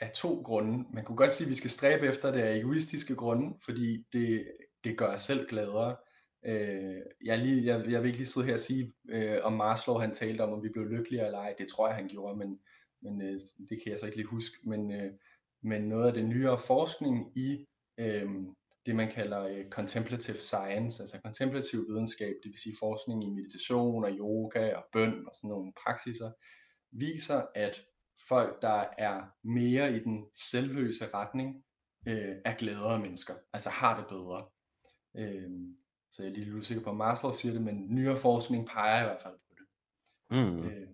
[0.00, 0.84] af to grunde.
[0.92, 4.46] Man kunne godt sige, at vi skal stræbe efter det af egoistiske grunde, fordi det,
[4.84, 5.96] det gør os selv gladere.
[6.44, 9.98] Øh, jeg, lige, jeg, jeg vil ikke lige sidde her og sige, øh, om Maslow
[9.98, 11.54] han talte om, om vi blev lykkeligere eller ej.
[11.58, 12.60] Det tror jeg, han gjorde, men,
[13.02, 14.56] men øh, det kan jeg så ikke lige huske.
[14.62, 15.12] Men, øh,
[15.62, 17.66] men noget af det nyere forskning i
[18.00, 18.28] øh,
[18.86, 24.04] det, man kalder øh, contemplative science, altså kontemplativ videnskab, det vil sige forskning i meditation
[24.04, 26.30] og yoga og bøn og sådan nogle praksiser,
[26.92, 27.80] viser, at
[28.28, 31.64] folk, der er mere i den selvløse retning,
[32.08, 34.46] øh, er gladere mennesker, altså har det bedre.
[35.16, 35.50] Øh,
[36.12, 39.04] så jeg er lige usikker på, om Maslow siger det, men nyere forskning peger i
[39.04, 39.66] hvert fald på det.
[40.30, 40.58] mm.
[40.58, 40.88] øh,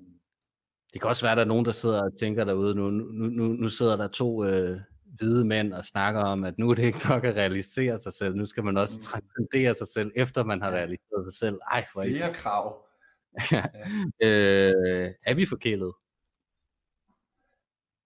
[0.92, 3.26] det kan også være, at der er nogen, der sidder og tænker derude, nu, nu,
[3.26, 4.80] nu, nu sidder der to øh,
[5.18, 8.34] hvide mænd og snakker om, at nu er det ikke nok at realisere sig selv,
[8.34, 9.02] nu skal man også mm.
[9.02, 11.58] transcendere sig selv, efter man har realiseret sig selv.
[11.70, 12.38] Ej, for Flere ikke.
[12.38, 12.86] krav.
[13.52, 13.64] ja.
[14.26, 15.92] øh, er vi forkælet?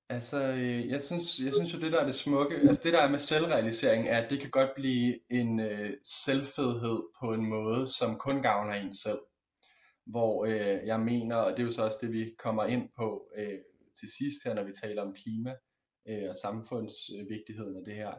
[0.08, 3.00] Altså, øh, jeg synes, jeg synes jo, det der er det smukke, altså det der
[3.00, 7.88] er med selvrealisering, er, at det kan godt blive en øh, selvfedhed på en måde,
[7.88, 9.20] som kun gavner en selv.
[10.06, 13.28] Hvor øh, jeg mener, og det er jo så også det, vi kommer ind på
[13.36, 13.58] øh,
[14.00, 15.54] til sidst her, når vi taler om klima
[16.08, 18.14] øh, og samfundsvigtigheden af det her,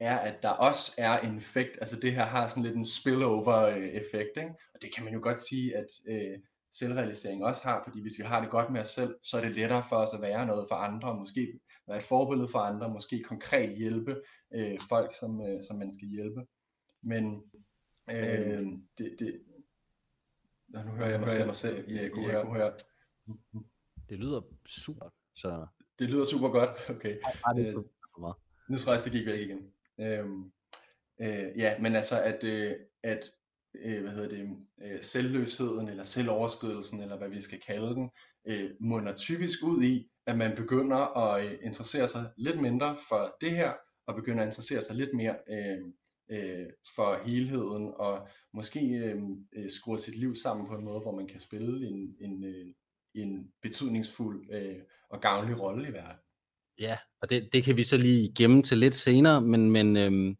[0.00, 4.36] er, at der også er en effekt, altså det her har sådan lidt en spillover-effekt,
[4.36, 4.54] ikke?
[4.74, 6.38] og det kan man jo godt sige, at øh,
[6.72, 9.56] selvrealisering også har, fordi hvis vi har det godt med os selv, så er det
[9.56, 12.88] lettere for os at være noget for andre, og måske være et forbillede for andre,
[12.88, 14.22] måske konkret hjælpe
[14.54, 16.46] øh, folk, som, øh, som man skal hjælpe.
[17.02, 17.42] Men
[18.10, 18.66] øh,
[18.98, 19.42] det, det,
[20.68, 22.72] Nå, nu hører jeg mig selv, mig selv i, kunne, ja, høre.
[24.08, 25.66] Det lyder super, så...
[25.98, 27.18] Det lyder super godt, okay.
[27.46, 27.74] Ej, det øh,
[28.68, 29.72] nu tror jeg, det gik væk igen.
[30.00, 30.52] Øhm,
[31.20, 33.30] øh, ja, men altså, at, øh, at
[33.74, 38.10] øh, hvad hedder det, øh, selvløsheden eller selvoverskridelsen, eller hvad vi skal kalde den,
[38.48, 43.36] øh, munder typisk ud i, at man begynder at øh, interessere sig lidt mindre for
[43.40, 43.72] det her,
[44.06, 45.78] og begynder at interessere sig lidt mere øh,
[46.30, 49.22] øh, for helheden, og måske øh,
[49.56, 52.66] øh, skrue sit liv sammen på en måde, hvor man kan spille en, en, øh,
[53.14, 54.76] en betydningsfuld øh,
[55.10, 56.20] og gavnlig rolle i verden.
[56.78, 60.36] Ja, og det, det kan vi så lige gemme til lidt senere, men, men øhm,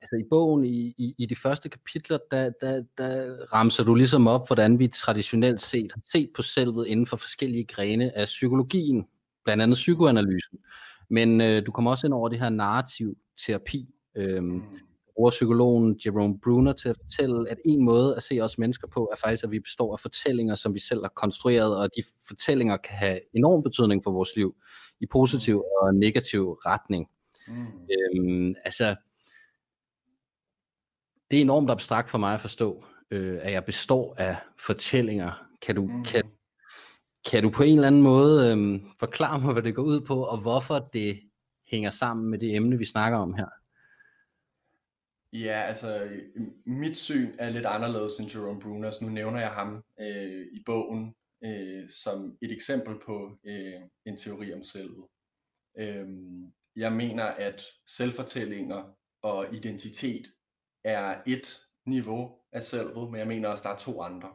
[0.00, 4.26] altså i bogen, i, i, i de første kapitler, der, der, der ramser du ligesom
[4.26, 9.06] op, hvordan vi traditionelt set har set på selvet inden for forskellige grene af psykologien,
[9.44, 10.58] blandt andet psykoanalysen.
[11.10, 13.88] Men øh, du kommer også ind over det her narrativ terapi.
[14.14, 14.62] Øhm, mm.
[15.14, 19.08] Bruger psykologen Jerome Bruner til at fortælle, at en måde at se os mennesker på,
[19.12, 22.76] er faktisk, at vi består af fortællinger, som vi selv har konstrueret, og de fortællinger
[22.76, 24.54] kan have enorm betydning for vores liv,
[25.00, 25.86] i positiv mm.
[25.86, 27.08] og negativ retning.
[27.48, 27.66] Mm.
[27.90, 28.96] Øhm, altså,
[31.30, 35.46] det er enormt abstrakt for mig at forstå, øh, at jeg består af fortællinger.
[35.62, 36.04] Kan du, mm.
[36.04, 36.22] kan,
[37.30, 40.22] kan du på en eller anden måde øh, forklare mig, hvad det går ud på,
[40.24, 41.20] og hvorfor det
[41.70, 43.61] hænger sammen med det emne, vi snakker om her?
[45.32, 46.10] Ja, altså
[46.66, 49.02] mit syn er lidt anderledes end Jerome Bruners.
[49.02, 51.14] Nu nævner jeg ham øh, i bogen
[51.44, 55.06] øh, som et eksempel på øh, en teori om selvet.
[55.78, 56.08] Øh,
[56.76, 60.26] jeg mener, at selvfortællinger og identitet
[60.84, 64.28] er et niveau af selvet, men jeg mener også, at der er to andre.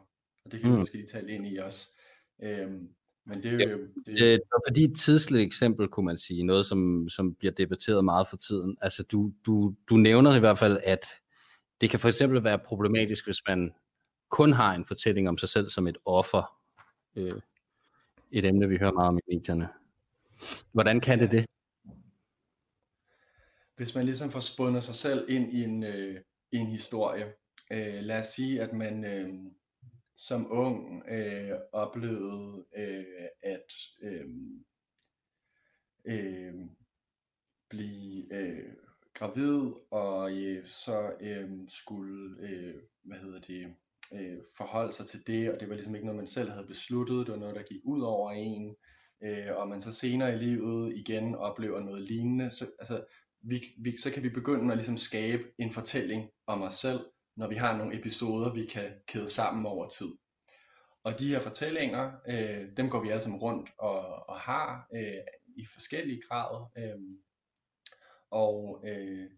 [0.44, 0.78] Og det kan vi mm.
[0.78, 1.98] måske lige tale ind i også.
[2.42, 2.94] Øhm,
[3.28, 3.78] men det er jo...
[4.06, 8.04] Ja, det, er fordi et tidsligt eksempel, kunne man sige, noget som, som bliver debatteret
[8.04, 8.76] meget for tiden.
[8.80, 11.06] Altså du, du, du nævner i hvert fald, at
[11.80, 13.74] det kan for eksempel være problematisk, hvis man
[14.28, 16.58] kun har en fortælling om sig selv som et offer.
[17.16, 17.40] Øh,
[18.30, 19.68] et emne, vi hører meget om i medierne.
[20.72, 21.46] Hvordan kan det det?
[23.76, 26.20] Hvis man ligesom får spundet sig selv ind i en, øh,
[26.52, 27.32] i en historie.
[27.70, 29.34] Øh, lad os sige, at man øh,
[30.18, 33.04] som ung øh, oplevede, øh,
[33.42, 34.28] at øh,
[36.04, 36.54] øh,
[37.68, 38.72] blive øh,
[39.14, 43.74] gravid, og øh, så øh, skulle, øh, hvad hedder det,
[44.12, 47.26] øh, forholde sig til det, og det var ligesom ikke noget, man selv havde besluttet,
[47.26, 48.76] det var noget, der gik ud over en,
[49.22, 53.04] øh, og man så senere i livet igen oplever noget lignende, så altså,
[53.40, 57.00] vi, vi, så kan vi begynde at ligesom skabe en fortælling om os selv,
[57.38, 60.12] når vi har nogle episoder, vi kan kæde sammen over tid.
[61.04, 65.24] Og de her fortællinger, øh, dem går vi alle sammen rundt og, og har øh,
[65.56, 66.72] i forskellige grader.
[66.78, 67.00] Øh,
[68.30, 69.30] og øh,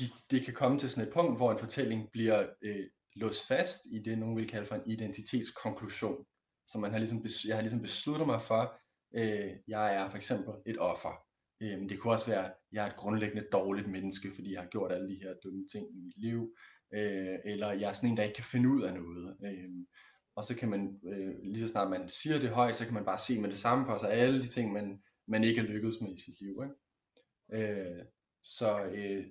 [0.00, 2.86] de, det kan komme til sådan et punkt, hvor en fortælling bliver øh,
[3.16, 6.26] låst fast i det, nogen vil kalde for en identitetskonklusion.
[6.66, 8.80] Så man har ligesom, jeg har ligesom besluttet mig for,
[9.14, 11.14] øh, jeg er for eksempel et offer.
[11.60, 14.68] Øh, men det kunne også være, jeg er et grundlæggende dårligt menneske, fordi jeg har
[14.68, 16.54] gjort alle de her dumme ting i mit liv.
[16.94, 19.36] Øh, eller jeg er sådan en, der ikke kan finde ud af noget.
[19.44, 19.70] Øh,
[20.36, 23.04] og så kan man, øh, lige så snart man siger det højt, så kan man
[23.04, 26.00] bare se med det samme for sig, alle de ting, man, man ikke har lykkedes
[26.00, 26.62] med i sit liv.
[26.62, 27.72] Ikke?
[27.72, 28.04] Øh,
[28.42, 29.24] så øh,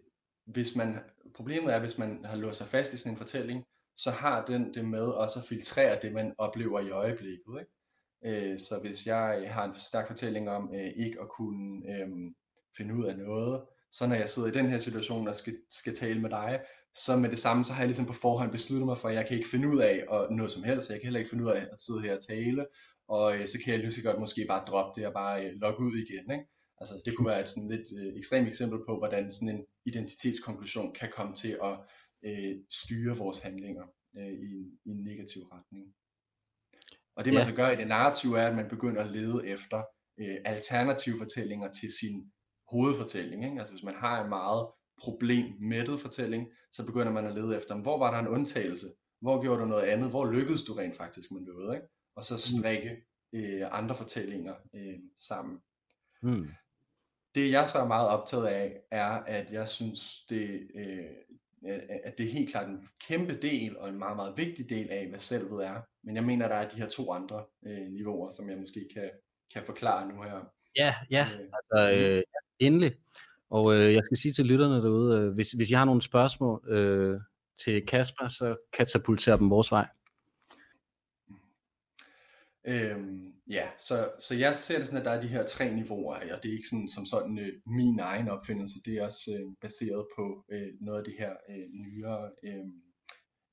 [0.46, 1.00] hvis man,
[1.36, 3.63] problemet er, hvis man har låst sig fast i sådan en fortælling,
[3.96, 7.60] så har den det med også at filtrere det, man oplever i øjeblikket.
[7.60, 8.52] Ikke?
[8.52, 12.32] Øh, så hvis jeg har en stærk fortælling om øh, ikke at kunne øh,
[12.78, 15.96] finde ud af noget, så når jeg sidder i den her situation og skal, skal
[15.96, 16.62] tale med dig,
[17.06, 19.28] så med det samme, så har jeg ligesom på forhånd besluttet mig for, at jeg
[19.28, 21.50] kan ikke finde ud af at noget som helst, jeg kan heller ikke finde ud
[21.50, 22.66] af at sidde her og tale,
[23.08, 25.54] og øh, så kan jeg lige så godt måske bare droppe det og bare øh,
[25.62, 26.32] logge ud igen.
[26.32, 26.46] Ikke?
[26.82, 30.94] Altså det kunne være et sådan lidt øh, ekstremt eksempel på, hvordan sådan en identitetskonklusion
[30.94, 31.76] kan komme til at
[32.26, 33.84] øh, styre vores handlinger
[34.18, 35.86] øh, i, en, i en negativ retning.
[37.16, 37.50] Og det man ja.
[37.50, 39.84] så gør i det narrativ er, at man begynder at lede efter
[40.20, 42.32] øh, alternative fortællinger til sin
[42.72, 43.46] hovedfortælling.
[43.46, 43.60] Ikke?
[43.60, 47.98] Altså hvis man har en meget problemmættet fortælling, så begynder man at lede efter, hvor
[47.98, 48.88] var der en undtagelse?
[49.22, 50.10] Hvor gjorde du noget andet?
[50.10, 51.76] Hvor lykkedes du rent faktisk med noget?
[51.76, 51.88] Ikke?
[52.16, 52.62] Og så mm.
[52.62, 55.62] strikke øh, andre fortællinger øh, sammen.
[56.22, 56.48] Mm.
[57.36, 61.06] Det jeg så er meget optaget af, er at jeg synes, det, øh,
[62.04, 65.08] at det er helt klart en kæmpe del og en meget, meget vigtig del af,
[65.08, 65.82] hvad selvet er.
[66.04, 69.10] Men jeg mener, der er de her to andre øh, niveauer, som jeg måske kan,
[69.54, 70.54] kan forklare nu her.
[70.78, 72.24] Ja, ja, øh, altså øh,
[72.60, 72.96] endelig.
[73.50, 76.70] Og øh, jeg skal sige til lytterne derude, øh, hvis, hvis I har nogle spørgsmål
[76.70, 77.20] øh,
[77.64, 79.88] til Kasper, så katapulter dem vores vej.
[82.68, 86.16] Øhm, ja, så, så jeg ser det sådan, at der er de her tre niveauer,
[86.16, 89.54] og det er ikke sådan, som sådan øh, min egen opfindelse, det er også øh,
[89.62, 92.66] baseret på øh, noget af det her øh, nyere, øh,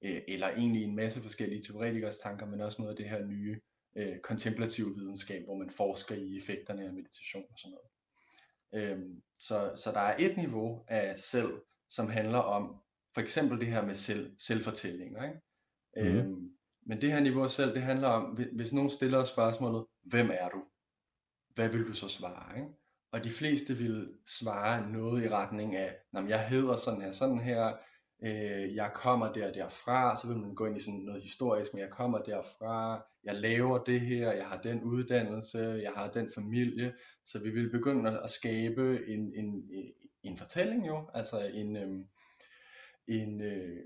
[0.04, 3.60] øh, eller egentlig en masse forskellige teoretikers tanker, men også noget af det her nye
[3.96, 7.93] øh, kontemplative videnskab, hvor man forsker i effekterne af meditation og sådan noget.
[8.74, 11.52] Øhm, så, så der er et niveau af selv,
[11.90, 12.80] som handler om
[13.14, 15.22] for eksempel det her med selv, selvfortællinger.
[15.24, 15.40] Ikke?
[15.96, 16.18] Mm.
[16.18, 16.48] Øhm,
[16.86, 20.48] men det her niveau af selv, det handler om, hvis nogen stiller spørgsmålet, hvem er
[20.48, 20.62] du?
[21.54, 22.56] Hvad vil du så svare?
[22.56, 22.68] Ikke?
[23.12, 27.76] Og de fleste vil svare noget i retning af, jeg hedder sådan her, sådan her,
[28.24, 31.80] øh, jeg kommer der derfra, så vil man gå ind i sådan noget historisk, men
[31.80, 36.94] jeg kommer derfra, jeg laver det her, jeg har den uddannelse, jeg har den familie,
[37.24, 39.70] så vi vil begynde at skabe en, en,
[40.22, 42.04] en fortælling jo, altså en, øhm,
[43.08, 43.84] en, øh,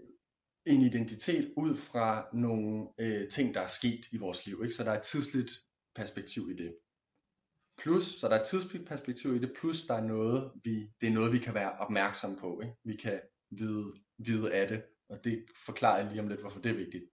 [0.67, 4.75] en identitet ud fra nogle øh, ting, der er sket i vores liv, ikke?
[4.75, 5.51] så der er et tidsligt
[5.95, 6.77] perspektiv i det.
[7.79, 11.13] Plus, så der er et perspektiv i det, plus der er noget, vi, det er
[11.13, 12.61] noget, vi kan være opmærksom på.
[12.61, 12.75] Ikke?
[12.85, 13.21] Vi kan
[13.51, 17.05] vide, vide af det, og det forklarer jeg lige om lidt, hvorfor det er vigtigt.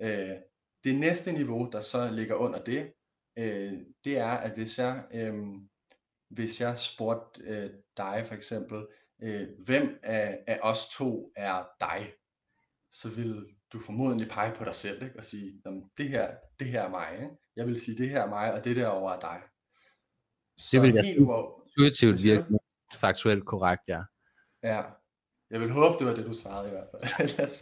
[0.00, 0.36] Øh,
[0.84, 2.92] det næste niveau, der så ligger under det,
[3.38, 3.72] øh,
[4.04, 5.34] det er, at hvis jeg, øh,
[6.30, 8.86] hvis jeg spurgte øh, dig for eksempel,
[9.22, 12.12] øh, hvem af, af os to er dig,
[12.92, 15.18] så vil du formodentlig pege på dig selv ikke?
[15.18, 15.62] og sige,
[15.96, 17.12] det her, det her er mig.
[17.22, 17.36] Ikke?
[17.56, 19.42] Jeg vil sige, det her er mig, og det der over er dig.
[20.58, 21.18] Så det vil jeg helt
[21.78, 22.58] intuitivt virke
[22.94, 24.02] faktuelt korrekt, ja.
[24.62, 24.82] Ja,
[25.50, 27.02] jeg vil håbe, det var det, du svarede i hvert fald.
[27.24, 27.58] Ellers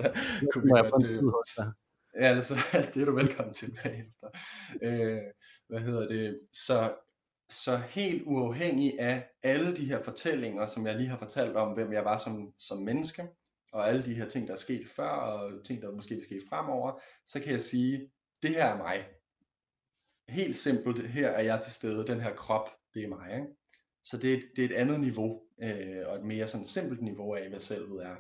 [0.53, 1.74] kunne vi godt,
[2.14, 2.55] altså,
[2.94, 4.29] det er du velkommen til bagefter.
[4.83, 5.22] Øh,
[5.68, 6.40] hvad hedder det?
[6.53, 6.94] Så,
[7.50, 11.92] så helt uafhængig af alle de her fortællinger, som jeg lige har fortalt om, hvem
[11.92, 13.29] jeg var som, som menneske,
[13.72, 16.40] og alle de her ting, der er sket før, og ting, der måske vil ske
[16.48, 18.11] fremover, så kan jeg sige,
[18.42, 19.07] det her er mig.
[20.29, 23.35] Helt simpelt, her er jeg til stede, den her krop, det er mig.
[23.35, 23.46] Ikke?
[24.05, 27.03] Så det er, et, det er et andet niveau, øh, og et mere sådan simpelt
[27.03, 28.16] niveau af, hvad selvet er.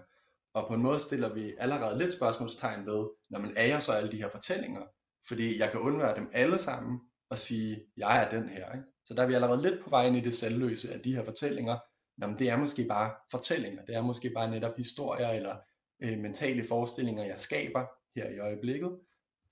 [0.54, 3.92] Og på en måde stiller vi allerede lidt spørgsmålstegn ved, når man er jeg så
[3.92, 4.82] alle de her fortællinger?
[5.28, 8.72] Fordi jeg kan undvære dem alle sammen og sige, jeg er den her.
[8.72, 8.86] Ikke?
[9.06, 11.24] Så der er vi allerede lidt på vej ind i det selvløse af de her
[11.24, 11.78] fortællinger.
[12.20, 13.84] Jamen, det er måske bare fortællinger.
[13.84, 15.56] Det er måske bare netop historier eller
[16.02, 17.86] øh, mentale forestillinger, jeg skaber
[18.16, 18.98] her i øjeblikket.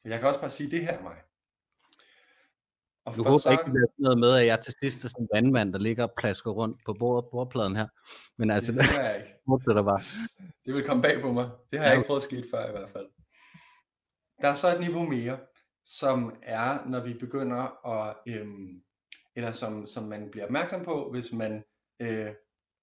[0.03, 1.17] For jeg kan også bare sige, det her er mig.
[3.05, 3.51] Og du håber så...
[3.51, 6.13] ikke, det noget med, at jeg til sidst er sådan en vandmand, der ligger og
[6.19, 7.89] plasker rundt på bord, bordpladen her.
[8.39, 9.65] Men altså, det, det jeg ikke.
[9.67, 10.05] det der var.
[10.65, 11.51] Det vil komme bag på mig.
[11.71, 11.91] Det har ja.
[11.91, 13.07] jeg ikke prøvet at ske før i hvert fald.
[14.43, 15.39] Der er så et niveau mere,
[15.87, 18.83] som er, når vi begynder at, øhm,
[19.37, 21.65] eller som, som man bliver opmærksom på, hvis man
[22.01, 22.31] øh,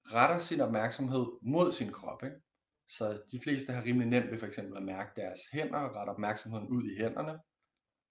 [0.05, 2.23] retter sin opmærksomhed mod sin krop.
[2.23, 2.35] Ikke?
[2.87, 6.09] Så de fleste har rimelig nemt ved for eksempel at mærke deres hænder og rette
[6.09, 7.39] opmærksomheden ud i hænderne.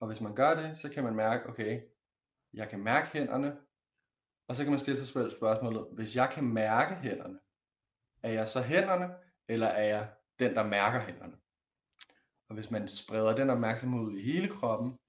[0.01, 1.81] Og hvis man gør det, så kan man mærke, okay,
[2.53, 3.57] jeg kan mærke hænderne,
[4.47, 7.39] og så kan man stille sig selv spørgsmålet, hvis jeg kan mærke hænderne,
[8.23, 9.15] er jeg så hænderne,
[9.47, 10.09] eller er jeg
[10.39, 11.37] den, der mærker hænderne?
[12.49, 14.99] Og hvis man spreder den opmærksomhed ud i hele kroppen,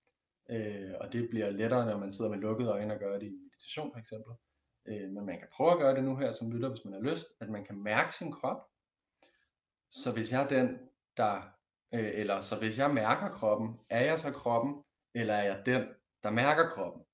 [0.50, 3.30] øh, og det bliver lettere, når man sidder med lukkede øjne og gør det i
[3.30, 4.32] meditation for eksempel,
[4.88, 7.00] øh, men man kan prøve at gøre det nu her som lytter, hvis man har
[7.00, 8.68] lyst, at man kan mærke sin krop.
[9.90, 10.78] Så hvis jeg er den,
[11.16, 11.36] der,
[11.94, 15.88] øh, eller så hvis jeg mærker kroppen, er jeg så kroppen, eller er jeg den,
[16.22, 17.04] der mærker kroppen?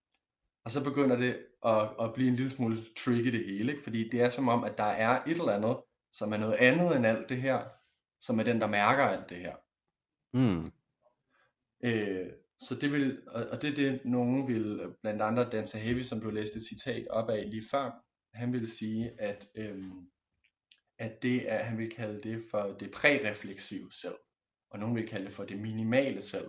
[0.66, 3.84] Og så begynder det at, at blive en lille smule tricky det hele, ikke?
[3.84, 5.76] fordi det er som om, at der er et eller andet,
[6.12, 7.64] som er noget andet end alt det her,
[8.20, 9.56] som er den, der mærker alt det her.
[10.32, 10.72] Mm.
[11.84, 16.20] Øh, så det vil, og, det er det, nogen vil, blandt andre Dan Sahavi, som
[16.20, 20.08] du læste et citat op af lige før, han ville sige, at, øhm,
[20.98, 24.16] at det er, han vil kalde det for det prærefleksive selv,
[24.70, 26.46] og nogen vil kalde det for det minimale selv,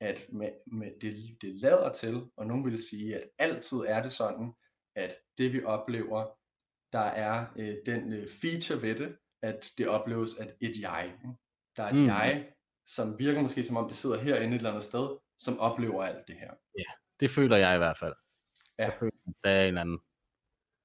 [0.00, 4.12] at med, med det, det lader til, og nogen vil sige, at altid er det
[4.12, 4.52] sådan,
[4.96, 6.26] at det vi oplever,
[6.92, 11.14] der er øh, den øh, feature ved det, at det opleves at et jeg.
[11.76, 12.06] Der er et mm.
[12.06, 12.52] jeg,
[12.86, 16.28] som virker måske som om det sidder herinde et eller andet sted, som oplever alt
[16.28, 16.54] det her.
[16.78, 18.14] Ja, det føler jeg i hvert fald.
[18.78, 18.84] Ja.
[18.84, 19.12] Jeg føler,
[19.44, 19.98] der er en eller anden.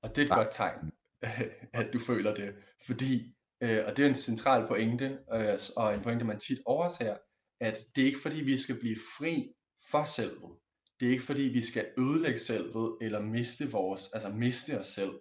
[0.02, 0.36] Og det er et ja.
[0.36, 0.92] godt tegn,
[1.82, 2.56] at du føler det.
[2.88, 7.18] Fordi, øh, og det er en central pointe, øh, og en pointe, man tit overser,
[7.60, 9.54] at det er ikke fordi, vi skal blive fri
[9.92, 10.52] for selvet.
[11.00, 15.12] Det er ikke fordi, vi skal ødelægge selvet, eller miste vores, altså miste os selv.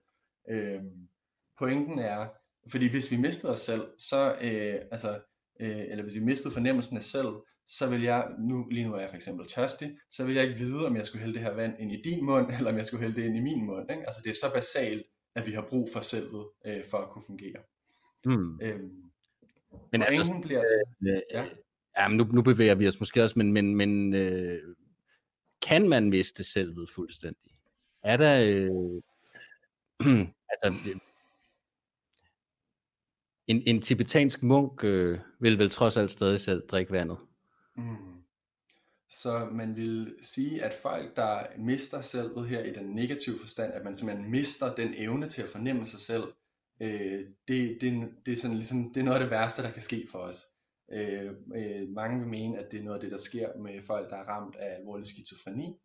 [0.51, 0.81] Øh,
[1.59, 2.29] pointen er,
[2.71, 5.21] fordi hvis vi mister os selv, så, øh, altså,
[5.61, 7.35] øh, eller hvis vi mistede fornemmelsen af selv,
[7.69, 10.59] så vil jeg, nu, lige nu er jeg for eksempel tørstig, så vil jeg ikke
[10.59, 12.87] vide, om jeg skulle hælde det her vand ind i din mund, eller om jeg
[12.87, 13.91] skulle hælde det ind i min mund.
[13.91, 14.07] Ikke?
[14.07, 17.25] Altså det er så basalt, at vi har brug for selvet, øh, for at kunne
[17.27, 17.63] fungere.
[18.25, 18.61] Mm.
[18.63, 19.03] Øhm,
[19.93, 21.21] men altså, bliver, øh, ja.
[21.41, 21.49] ja,
[21.99, 24.77] men nu, nu bevæger vi os måske også, men, men, men øh,
[25.63, 27.53] kan man miste selvet fuldstændig?
[28.03, 29.03] Er der, øh,
[30.53, 30.99] altså,
[33.47, 37.19] en, en tibetansk munk øh, vil vel trods alt stadig selv drikke vandet.
[37.77, 38.15] Mm.
[39.09, 43.85] Så man vil sige, at folk, der mister selvet her i den negative forstand, at
[43.85, 46.25] man simpelthen mister den evne til at fornemme sig selv,
[46.81, 49.83] øh, det, det, det, er sådan ligesom, det er noget af det værste, der kan
[49.83, 50.47] ske for os.
[50.93, 54.11] Øh, øh, mange vil mene, at det er noget af det, der sker med folk,
[54.11, 55.77] der er ramt af alvorlig skizofreni,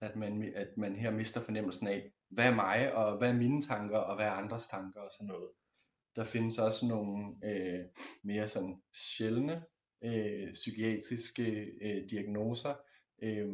[0.00, 3.60] at man, at man her mister fornemmelsen af, hvad er mig, og hvad er mine
[3.60, 5.50] tanker, og hvad er andres tanker, og sådan noget.
[6.16, 7.84] Der findes også nogle øh,
[8.24, 9.62] mere sådan sjældne
[10.04, 11.50] øh, psykiatriske
[11.82, 12.74] øh, diagnoser.
[13.22, 13.48] Øh,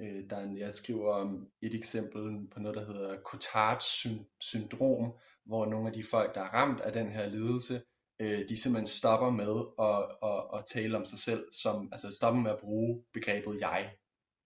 [0.00, 4.06] øh, der er, jeg skriver om et eksempel på noget, der hedder Cotards
[4.40, 5.12] syndrom,
[5.44, 7.82] hvor nogle af de folk, der er ramt af den her lidelse,
[8.20, 12.40] øh, de simpelthen stopper med at, at, at tale om sig selv, som, altså stopper
[12.40, 13.92] med at bruge begrebet jeg.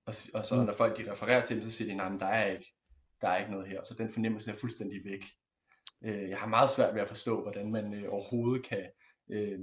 [0.06, 0.66] Og, og så mm.
[0.66, 2.74] når folk de refererer til dem, så siger de, nej, der er ikke,
[3.20, 3.82] der er ikke noget her.
[3.82, 5.24] Så den fornemmelse er fuldstændig væk.
[6.04, 8.86] Øh, jeg har meget svært ved at forstå, hvordan man øh, overhovedet kan
[9.30, 9.58] øh,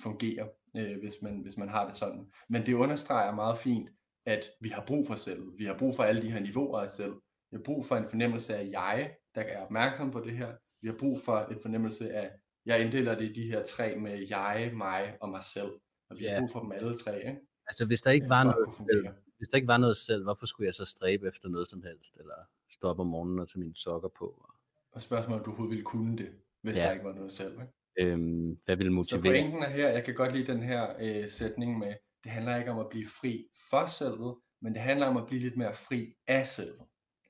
[0.00, 2.32] fungere, øh, hvis, man, hvis man har det sådan.
[2.48, 3.88] Men det understreger meget fint,
[4.26, 5.58] at vi har brug for selv.
[5.58, 7.14] Vi har brug for alle de her niveauer af selv.
[7.50, 10.54] Vi har brug for en fornemmelse af jeg, der er opmærksom på det her.
[10.82, 12.30] Vi har brug for en fornemmelse af,
[12.66, 15.70] jeg inddeler det i de her tre med jeg, mig og mig selv.
[16.10, 16.32] Og vi ja.
[16.32, 17.18] har brug for dem alle tre.
[17.18, 17.40] Ikke?
[17.66, 19.06] Altså hvis der ikke var noget selv,
[19.38, 22.16] hvis der ikke var noget selv, hvorfor skulle jeg så stræbe efter noget som helst?
[22.16, 22.34] Eller
[22.70, 24.50] stoppe om morgenen og tage mine sokker på?
[24.92, 26.82] Og spørgsmålet, om du overhovedet ville kunne det, hvis ja.
[26.82, 27.52] der ikke var noget selv.
[27.52, 28.12] Ikke?
[28.12, 29.22] Øhm, hvad vil motivere?
[29.22, 32.56] Så pointen er her, jeg kan godt lide den her øh, sætning med, det handler
[32.56, 35.74] ikke om at blive fri for selvet, men det handler om at blive lidt mere
[35.74, 36.86] fri af selvet.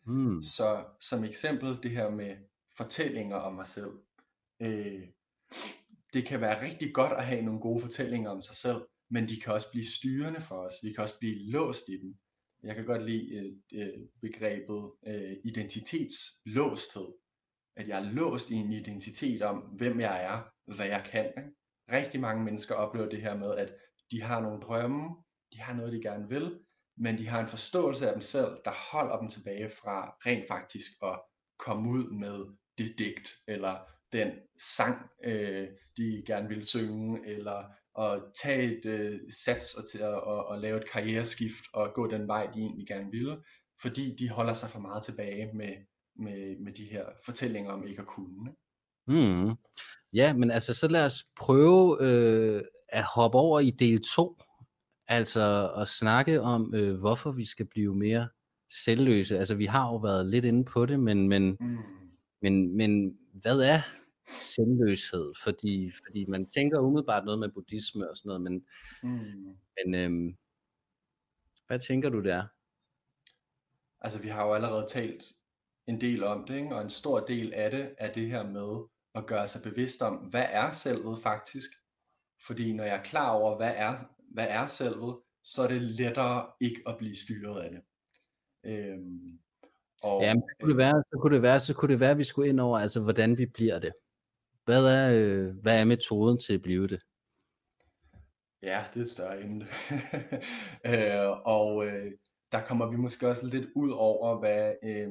[0.07, 0.43] Hmm.
[0.43, 2.37] Så som eksempel det her med
[2.77, 3.91] fortællinger om mig selv.
[4.63, 5.03] Øh,
[6.13, 9.41] det kan være rigtig godt at have nogle gode fortællinger om sig selv, men de
[9.41, 10.75] kan også blive styrende for os.
[10.83, 12.15] Vi kan også blive låst i dem.
[12.63, 17.07] Jeg kan godt lide øh, øh begrebet øh, identitetslåsthed
[17.77, 20.43] at jeg er låst i en identitet om, hvem jeg er,
[20.75, 21.27] hvad jeg kan.
[21.27, 21.51] Ikke?
[21.93, 23.75] Rigtig mange mennesker oplever det her med, at
[24.11, 25.17] de har nogle drømme,
[25.53, 26.61] de har noget, de gerne vil,
[26.97, 30.93] men de har en forståelse af dem selv, der holder dem tilbage fra rent faktisk
[31.03, 31.21] at
[31.59, 34.31] komme ud med det digt, eller den
[34.77, 37.65] sang, øh, de gerne vil synge, eller
[37.99, 42.11] at tage et øh, sats og, til at og, og lave et karriereskift og gå
[42.11, 43.37] den vej, de egentlig gerne ville,
[43.83, 45.75] fordi de holder sig for meget tilbage med
[46.19, 48.53] med, med de her fortællinger om ikke at kunne.
[49.07, 49.57] Mm.
[50.13, 54.37] Ja, men altså så lad os prøve øh, at hoppe over i del 2,
[55.09, 58.29] altså at snakke om, øh, hvorfor vi skal blive mere
[58.85, 59.39] selvløse.
[59.39, 61.79] Altså vi har jo været lidt inde på det, men, men, mm.
[62.43, 63.81] men, men hvad er
[64.41, 68.67] selvløshed, fordi, fordi man tænker umiddelbart noget med buddhisme og sådan noget, men,
[69.03, 69.57] Mm.
[69.77, 70.37] men øhm,
[71.67, 72.47] hvad tænker du der?
[74.01, 75.25] Altså, vi har jo allerede talt
[75.87, 76.75] en del om det, ikke?
[76.77, 80.15] og en stor del af det er det her med at gøre sig bevidst om,
[80.17, 81.71] hvad er selvet faktisk?
[82.47, 83.95] Fordi når jeg er klar over, hvad er,
[84.33, 87.83] hvad er selvet, så er det lettere ikke at blive styret af det.
[88.65, 89.39] Øhm,
[90.03, 92.11] og, Ja, men så kunne det være, så kunne det være, så kunne det være,
[92.11, 93.93] at vi skulle ind over, altså hvordan vi bliver det.
[94.65, 97.01] Hvad er, øh, hvad er metoden til at blive det?
[98.63, 99.67] Ja, det er et større emne.
[100.93, 102.13] øh, og øh,
[102.53, 104.75] der kommer vi måske også lidt ud over, hvad...
[104.85, 105.09] Øh,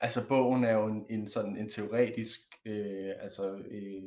[0.00, 4.02] altså bogen er jo en, en sådan en teoretisk øh, altså, øh,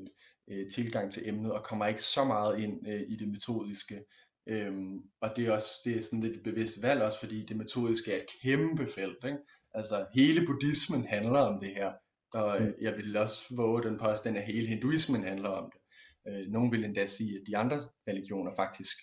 [0.50, 4.04] øh, tilgang til emnet, og kommer ikke så meget ind øh, i det metodiske.
[4.48, 7.58] Øhm, og det er også det er sådan lidt et bevidst valg også, fordi det
[7.58, 9.26] metodiske er et kæmpe felt.
[9.26, 9.38] Ikke?
[9.78, 11.94] Altså hele buddhismen handler om det her,
[12.34, 15.82] og øh, jeg vil også våge den påstand, at hele hinduismen handler om det.
[16.28, 18.98] Øh, nogen vil endda sige, at de andre religioner faktisk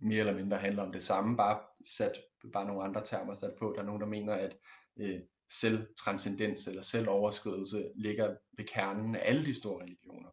[0.00, 2.12] mere eller mindre handler om det samme, bare sat
[2.52, 3.72] bare nogle andre termer sat på.
[3.76, 4.56] Der er nogen, der mener, at
[5.00, 5.20] øh,
[5.50, 10.30] selvtranscendens eller selvoverskridelse ligger ved kernen af alle de store religioner.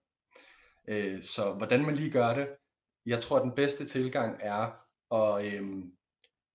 [0.87, 2.47] Øh, så hvordan man lige gør det,
[3.05, 4.71] jeg tror, at den bedste tilgang er
[5.15, 5.83] at øh,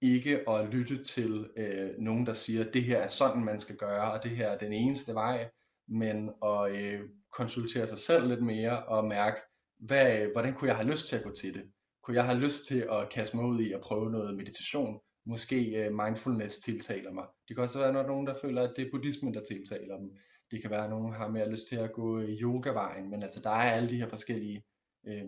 [0.02, 3.76] ikke at lytte til øh, nogen, der siger, at det her er sådan, man skal
[3.76, 5.50] gøre, og det her er den eneste vej,
[5.88, 7.00] men at øh,
[7.32, 9.40] konsultere sig selv lidt mere og mærke,
[9.78, 11.62] hvad, hvordan kunne jeg have lyst til at gå til det?
[12.02, 15.00] Kunne jeg have lyst til at kaste mig ud i at prøve noget meditation?
[15.26, 17.26] Måske uh, mindfulness tiltaler mig.
[17.48, 20.16] Det kan også være, når nogen, der føler, at det er buddhismen, der tiltaler dem.
[20.50, 23.50] Det kan være, at nogen har mere lyst til at gå yogavejen, men altså, der
[23.50, 24.64] er alle de her forskellige
[25.06, 25.24] øh,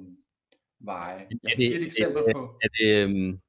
[0.80, 1.18] veje.
[1.18, 2.58] Jeg kan give et eksempel på.
[2.62, 3.40] Er det, øhm,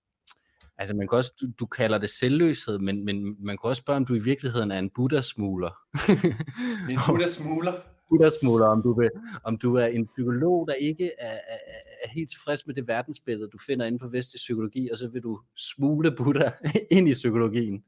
[0.83, 3.97] altså man kan også, du, du kalder det selvløshed, men, men man kan også spørge,
[3.97, 5.71] om du i virkeligheden er en buddha-smugler.
[6.91, 7.73] En buddha-smugler?
[8.09, 9.09] buddha-smugler, om du, vil,
[9.43, 11.57] om du er en psykolog, der ikke er, er,
[12.03, 15.23] er helt tilfreds med det verdensbillede, du finder inden for vestlig psykologi, og så vil
[15.23, 16.49] du smugle Buddha
[16.97, 17.83] ind i psykologien.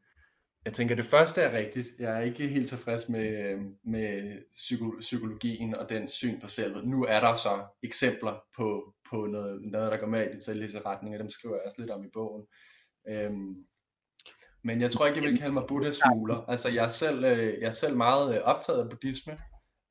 [0.65, 1.87] Jeg tænker, det første er rigtigt.
[1.99, 6.87] Jeg er ikke helt tilfreds med, med psyko- psykologien og den syn på selvet.
[6.87, 10.79] Nu er der så eksempler på, på noget, noget, der går med i de selvløse
[10.85, 11.17] retninger.
[11.17, 12.45] Dem skriver jeg også lidt om i bogen.
[13.07, 13.65] Øhm,
[14.63, 16.45] men jeg tror ikke, jeg vil kalde mig buddha-smugler.
[16.47, 19.37] Altså, jeg er selv, jeg er selv meget optaget af buddhisme,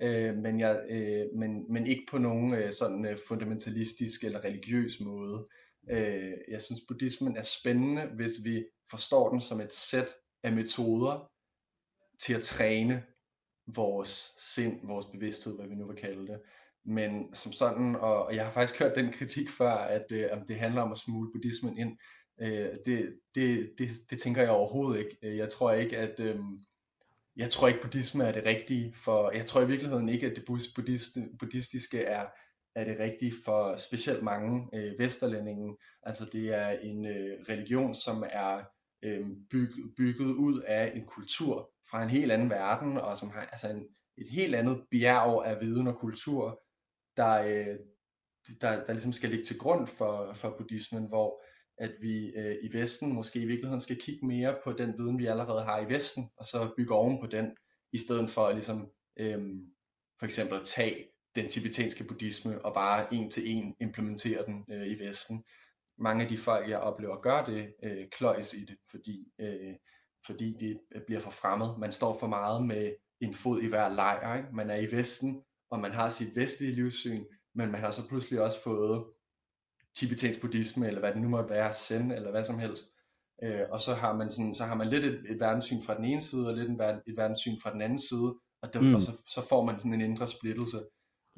[0.03, 5.01] øh, men, jeg, øh, men, men ikke på nogen øh, sådan øh, fundamentalistisk eller religiøs
[5.01, 5.49] måde.
[5.91, 10.09] Øh, jeg synes, buddhismen er spændende, hvis vi forstår den som et sæt
[10.43, 11.31] af metoder
[12.21, 13.03] til at træne
[13.67, 16.41] vores sind, vores bevidsthed, hvad vi nu vil kalde det.
[16.85, 20.59] Men som sådan, og, og jeg har faktisk hørt den kritik før, at øh, det
[20.59, 21.99] handler om at smule buddhismen ind.
[22.41, 25.19] Øh, det, det, det, det tænker jeg overhovedet ikke.
[25.23, 26.39] Øh, jeg tror ikke, at øh,
[27.37, 30.45] jeg tror ikke, buddhisme er det rigtige for, jeg tror i virkeligheden ikke, at det
[30.75, 32.27] buddhist, buddhistiske er,
[32.75, 35.77] er det rigtige for specielt mange øh, vesterlændinge.
[36.03, 38.63] Altså det er en øh, religion, som er
[39.03, 43.41] øh, byg, bygget ud af en kultur fra en helt anden verden, og som har
[43.41, 43.87] altså en,
[44.19, 46.63] et helt andet bjerg af viden og kultur,
[47.17, 47.77] der, øh,
[48.61, 51.44] der, der ligesom skal ligge til grund for, for buddhismen, hvor
[51.79, 55.27] at vi øh, i Vesten måske i virkeligheden skal kigge mere på den viden, vi
[55.27, 57.57] allerede har i Vesten, og så bygge oven på den,
[57.93, 59.41] i stedet for at ligesom, øh,
[60.19, 64.87] for eksempel at tage den tibetanske buddhisme og bare en til en implementere den øh,
[64.87, 65.45] i Vesten.
[65.99, 69.75] Mange af de folk, jeg oplever, gør det, øh, kløjs i det, fordi, øh,
[70.27, 71.79] fordi det øh, bliver for fremmed.
[71.79, 74.37] Man står for meget med en fod i hver lejr.
[74.37, 74.49] Ikke?
[74.53, 78.41] Man er i Vesten, og man har sit vestlige livssyn, men man har så pludselig
[78.41, 79.05] også fået
[79.97, 82.85] tibetansk buddhisme, eller hvad det nu måtte være, zen, eller hvad som helst.
[83.43, 86.05] Øh, og så har man sådan, så har man lidt et, et verdenssyn fra den
[86.05, 88.95] ene side, og lidt en, et verdenssyn fra den anden side, og, det, mm.
[88.95, 90.79] og så, så får man sådan en indre splittelse.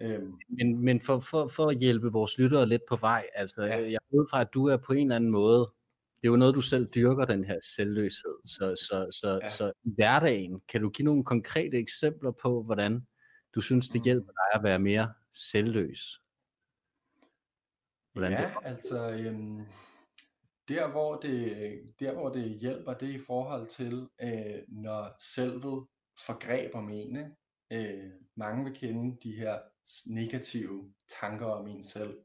[0.01, 0.33] Øhm.
[0.49, 3.91] Men, men for, for, for at hjælpe vores lyttere lidt på vej, altså ja.
[3.91, 5.71] jeg ved fra, at du er på en eller anden måde,
[6.17, 8.37] det er jo noget, du selv dyrker, den her selvløshed.
[8.45, 9.49] Så, så, så, ja.
[9.49, 13.07] så i hverdagen, kan du give nogle konkrete eksempler på, hvordan
[13.55, 16.21] du synes, det hjælper dig at være mere selvløs?
[18.17, 19.67] Hvordan ja, det altså øhm,
[20.69, 25.87] der, hvor det, der hvor det hjælper, det er i forhold til, øh, når selvet
[26.27, 27.17] forgreber en.
[27.73, 29.59] Øh, mange vil kende de her
[30.07, 32.19] negative tanker om en selv.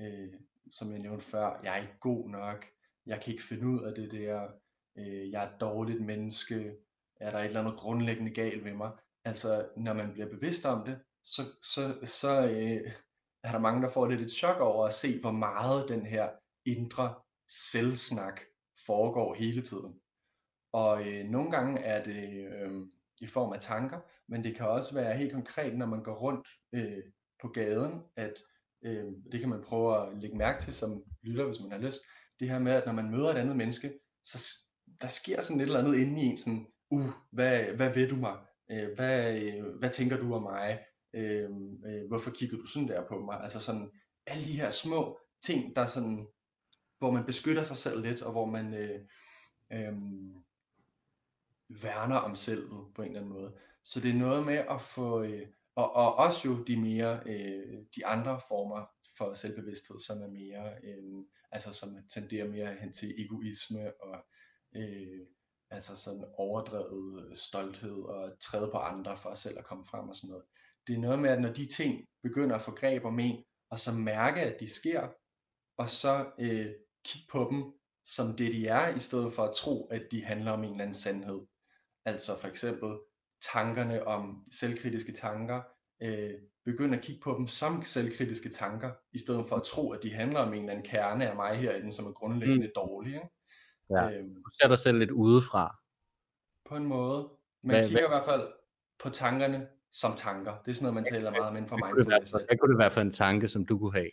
[0.00, 0.32] Øh,
[0.72, 2.66] som jeg nævnte før, jeg er ikke god nok,
[3.06, 4.48] jeg kan ikke finde ud af det der,
[4.98, 6.76] øh, jeg er et dårligt menneske,
[7.20, 8.90] er der et eller andet grundlæggende galt ved mig.
[9.24, 12.92] Altså, når man bliver bevidst om det, så, så, så øh,
[13.42, 16.28] er der mange, der får lidt et chok over at se, hvor meget den her
[16.64, 17.14] indre
[17.48, 18.40] selvsnak
[18.86, 20.00] foregår hele tiden.
[20.72, 22.86] Og øh, nogle gange er det, øh,
[23.20, 26.48] i form af tanker, men det kan også være helt konkret, når man går rundt
[26.72, 27.02] øh,
[27.42, 28.42] på gaden, at
[28.84, 32.00] øh, det kan man prøve at lægge mærke til som lytter, hvis man har lyst,
[32.40, 33.92] det her med, at når man møder et andet menneske,
[34.24, 34.58] så
[35.00, 38.16] der sker sådan et eller andet inde i en, sådan, uh, hvad, hvad ved du
[38.16, 38.38] mig?
[38.70, 40.84] Øh, hvad, øh, hvad tænker du om mig?
[41.14, 41.50] Øh,
[41.86, 43.40] øh, hvorfor kigger du sådan der på mig?
[43.40, 43.90] Altså sådan,
[44.26, 46.26] alle de her små ting, der sådan,
[46.98, 49.00] hvor man beskytter sig selv lidt, og hvor man øh,
[49.72, 49.94] øh,
[51.82, 53.52] værner om selvet på en eller anden måde.
[53.84, 57.78] Så det er noget med at få, øh, og, og også jo de mere, øh,
[57.96, 58.86] de andre former
[59.18, 64.24] for selvbevidsthed, som er mere, øh, altså som tenderer mere hen til egoisme og
[64.76, 65.26] øh,
[65.70, 70.30] altså sådan overdrevet stolthed og træde på andre for selv at komme frem og sådan
[70.30, 70.44] noget.
[70.90, 73.80] Det er noget med, at når de ting begynder at få greb om en, og
[73.80, 75.08] så mærke, at de sker,
[75.78, 76.66] og så øh,
[77.04, 77.72] kigge på dem
[78.04, 80.82] som det de er, i stedet for at tro, at de handler om en eller
[80.82, 81.46] anden sandhed.
[82.04, 82.98] Altså for eksempel
[83.52, 85.62] tankerne om selvkritiske tanker,
[86.02, 86.34] øh,
[86.64, 90.14] begynde at kigge på dem som selvkritiske tanker, i stedet for at tro, at de
[90.14, 92.72] handler om en eller anden kerne af mig herinde, som er grundlæggende mm.
[92.76, 93.14] dårlig.
[93.14, 93.28] Ikke?
[93.90, 94.10] Ja.
[94.10, 95.76] Øhm, du ser dig selv lidt udefra.
[96.68, 97.28] På en måde.
[97.62, 98.08] Man hvad, kigger hvad?
[98.08, 98.52] i hvert fald
[98.98, 100.58] på tankerne som tanker.
[100.64, 102.32] Det er sådan noget, man taler meget om inden for mindfulness.
[102.32, 104.10] Hvad kunne det være for en tanke, som du kunne have?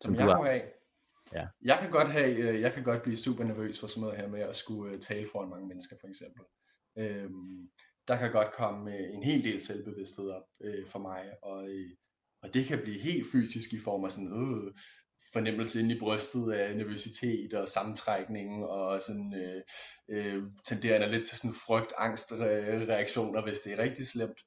[0.00, 0.62] Som, som jeg kunne have?
[1.32, 1.46] Ja.
[1.62, 4.28] Jeg kan godt have, øh, jeg kan godt blive super nervøs for sådan noget her
[4.28, 6.42] med at skulle øh, tale foran mange mennesker for eksempel.
[6.98, 7.70] Øhm,
[8.08, 11.90] der kan godt komme en hel del selvbevidsthed op øh, for mig, og, øh,
[12.42, 14.74] og det kan blive helt fysisk i form af sådan øh,
[15.32, 19.62] fornemmelse inde i brystet af nervøsitet og sammentrækning og sådan øh,
[20.10, 24.38] øh, tenderende lidt til sådan frygt, angst reaktioner, hvis det er rigtig slemt.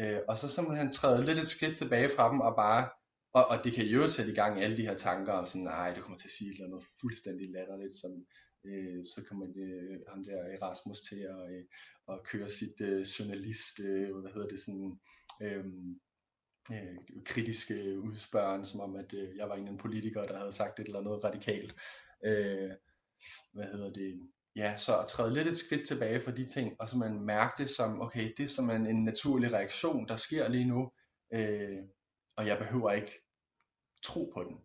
[0.00, 2.88] Øh, og så simpelthen træde lidt et skridt tilbage fra dem og bare
[3.32, 5.94] og, og det kan jo sætte i gang alle de her tanker om sådan, nej,
[5.94, 8.12] det kommer til at sige noget fuldstændig latterligt, som
[8.66, 11.64] øh, så kommer øh, ham der Erasmus til at, øh,
[12.12, 15.00] at køre sit øh, journalist, øh, hvad hedder det, sådan,
[15.42, 15.64] øh,
[16.72, 20.86] øh, kritiske udspørgen, som om at øh, jeg var en politiker, der havde sagt et
[20.86, 21.72] eller andet radikalt.
[22.24, 22.70] Øh,
[23.52, 24.30] hvad hedder det?
[24.56, 27.52] Ja, så at træde lidt et skridt tilbage for de ting, og så man mærke
[27.58, 30.90] det som, okay, det er som en, en naturlig reaktion, der sker lige nu,
[31.32, 31.78] øh,
[32.36, 33.12] og jeg behøver ikke
[34.02, 34.56] tro på den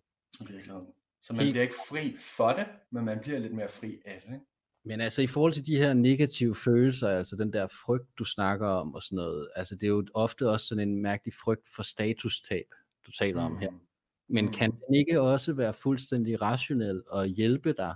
[0.41, 0.93] i virkeligheden.
[1.21, 4.33] Så man bliver ikke fri for det, men man bliver lidt mere fri af det.
[4.33, 4.45] Ikke?
[4.87, 8.67] Men altså i forhold til de her negative følelser, altså den der frygt, du snakker
[8.67, 11.83] om og sådan noget, altså det er jo ofte også sådan en mærkelig frygt for
[11.83, 12.65] statustab,
[13.05, 13.69] du taler om her.
[13.69, 13.79] Mm.
[14.27, 14.51] Men mm.
[14.51, 17.95] kan den ikke også være fuldstændig rationel og hjælpe dig?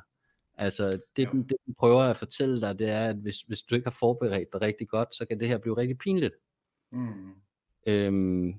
[0.58, 3.76] Altså det, den, det den prøver at fortælle dig, det er, at hvis, hvis du
[3.76, 6.36] ikke har forberedt dig rigtig godt, så kan det her blive rigtig pinligt.
[6.92, 7.34] Mm.
[7.88, 8.54] Øhm,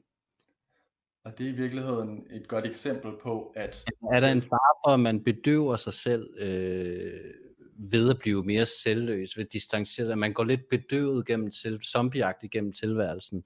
[1.25, 3.85] og det er i virkeligheden et godt eksempel på, at...
[4.13, 7.50] Er der en far for, at man bedøver sig selv øh,
[7.81, 12.53] ved at blive mere selvløs, ved distancere at man går lidt bedøvet gennem til, zombieagtigt
[12.53, 13.45] gennem tilværelsen?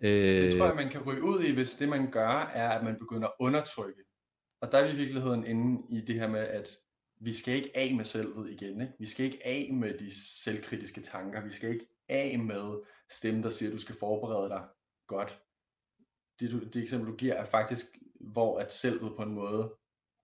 [0.00, 2.84] Øh, det tror jeg, man kan ryge ud i, hvis det man gør, er, at
[2.84, 4.02] man begynder at undertrykke.
[4.60, 6.76] Og der er vi i virkeligheden inde i det her med, at
[7.20, 8.80] vi skal ikke af med selvet igen.
[8.80, 8.92] Ikke?
[8.98, 10.10] Vi skal ikke af med de
[10.44, 11.44] selvkritiske tanker.
[11.44, 14.62] Vi skal ikke af med stemmen, der siger, at du skal forberede dig
[15.06, 15.38] godt
[16.40, 17.86] det, du, det eksempel du giver er faktisk,
[18.20, 19.74] hvor at selvet på en måde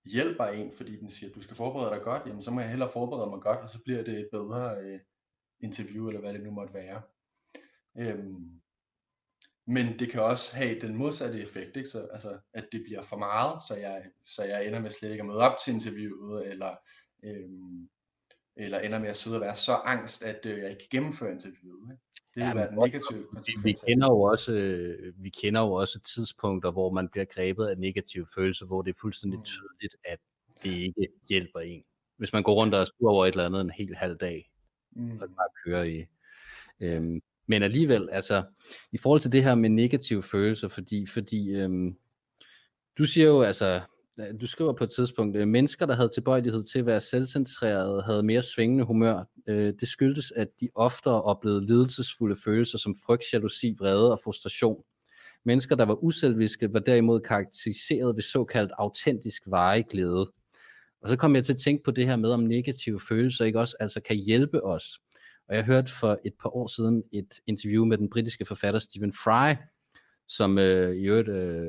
[0.04, 2.68] hjælper en, fordi den siger, at du skal forberede dig godt, jamen så må jeg
[2.68, 5.00] hellere forberede mig godt, og så bliver det et bedre øh,
[5.60, 7.02] interview, eller hvad det nu måtte være.
[7.98, 8.60] Øhm,
[9.66, 11.88] men det kan også have den modsatte effekt, ikke?
[11.88, 15.22] Så, altså, at det bliver for meget, så jeg, så jeg ender med slet ikke
[15.22, 16.76] at møde op til interviewet, eller,
[17.22, 17.88] øhm,
[18.64, 21.32] eller ender med at sidde og være så angst, at øh, jeg ikke kan gennemføre
[21.32, 21.92] interviewet.
[21.92, 22.02] Ikke?
[22.16, 23.64] Det vil ja, være den negative konsekvens.
[23.64, 24.52] Vi, kender jo også,
[25.16, 28.98] vi kender jo også tidspunkter, hvor man bliver grebet af negative følelser, hvor det er
[29.00, 29.44] fuldstændig mm.
[29.44, 30.18] tydeligt, at
[30.62, 31.82] det ikke hjælper en.
[32.16, 34.50] Hvis man går rundt og er sur over et eller andet en hel halv dag,
[34.92, 35.12] mm.
[35.12, 36.06] og bare kører i.
[36.80, 38.44] Øhm, men alligevel, altså,
[38.92, 41.96] i forhold til det her med negative følelser, fordi, fordi øhm,
[42.98, 43.80] du siger jo, altså,
[44.40, 48.22] du skriver på et tidspunkt, at mennesker, der havde tilbøjelighed til at være selvcentrerede, havde
[48.22, 49.24] mere svingende humør.
[49.46, 54.82] Øh, det skyldtes, at de oftere oplevede lidelsesfulde følelser som frygt, jalousi, vrede og frustration.
[55.44, 60.32] Mennesker, der var uselviske, var derimod karakteriseret ved såkaldt autentisk vareglæde.
[61.02, 63.60] Og så kom jeg til at tænke på det her med, om negative følelser ikke
[63.60, 65.00] også altså kan hjælpe os.
[65.48, 69.12] Og jeg hørte for et par år siden et interview med den britiske forfatter Stephen
[69.12, 69.54] Fry,
[70.30, 71.68] som øh, i øvrigt øh,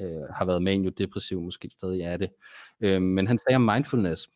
[0.00, 2.30] øh, har været manio-depressiv, måske stadig er det.
[2.80, 4.28] Øh, men han sagde om mindfulness,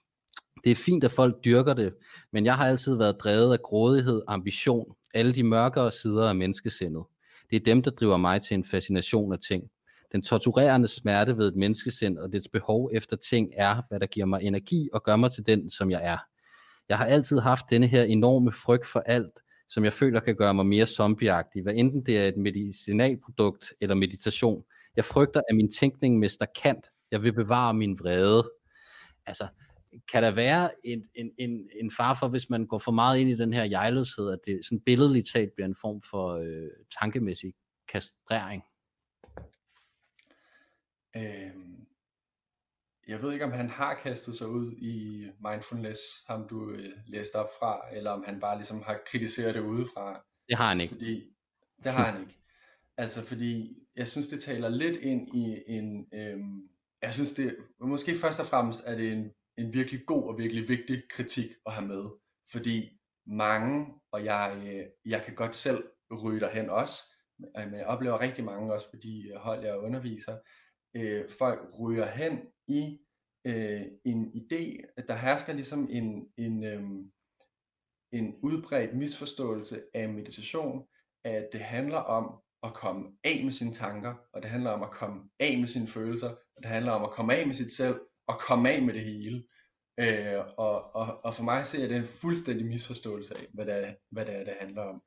[0.65, 1.95] det er fint, at folk dyrker det,
[2.33, 7.05] men jeg har altid været drevet af grådighed, ambition, alle de mørkere sider af menneskesindet.
[7.51, 9.71] Det er dem, der driver mig til en fascination af ting.
[10.13, 14.27] Den torturerende smerte ved et menneskesind og dets behov efter ting er, hvad der giver
[14.27, 16.19] mig energi og gør mig til den, som jeg er.
[16.89, 19.42] Jeg har altid haft denne her enorme frygt for alt,
[19.73, 23.95] som jeg føler kan gøre mig mere zombieagtig, hvad enten det er et medicinalprodukt eller
[23.95, 24.65] meditation.
[24.97, 26.87] Jeg frygter, at min tænkning mister kant.
[27.11, 28.51] Jeg vil bevare min vrede.
[29.27, 29.47] Altså,
[30.13, 33.31] kan der være en, en, en, en far for, hvis man går for meget ind
[33.31, 36.71] i den her jejløshed, at det sådan billedligt talt bliver en form for øh,
[37.01, 37.55] tankemæssig
[37.89, 38.63] kastrering?
[41.17, 41.82] Øhm,
[43.09, 47.37] jeg ved ikke, om han har kastet sig ud i mindfulness, ham du øh, læste
[47.37, 50.25] op fra, eller om han bare ligesom har kritiseret det udefra.
[50.49, 50.95] Det har han ikke.
[50.95, 51.23] Fordi,
[51.85, 52.39] det har han ikke.
[52.97, 56.69] Altså fordi, jeg synes det taler lidt ind i en, øhm,
[57.03, 60.69] jeg synes det, måske først og fremmest er det en, en virkelig god og virkelig
[60.69, 62.05] vigtig kritik at have med.
[62.53, 65.85] Fordi mange, og jeg, øh, jeg kan godt selv
[66.23, 66.95] ryge derhen også,
[67.55, 70.37] men jeg oplever rigtig mange også på de hold, jeg underviser,
[70.95, 72.39] øh, folk ryger hen
[72.69, 72.99] i
[73.45, 76.83] øh, en idé, at der hersker ligesom en, en, øh,
[78.13, 80.87] en udbredt misforståelse af meditation,
[81.25, 84.91] at det handler om at komme af med sine tanker, og det handler om at
[84.91, 88.01] komme af med sine følelser, og det handler om at komme af med sit selv,
[88.27, 89.45] og komme af med det hele.
[90.01, 93.75] Øh, og, og, og for mig ser jeg det en fuldstændig misforståelse af, hvad det
[93.75, 95.03] er, hvad det, er, det handler om.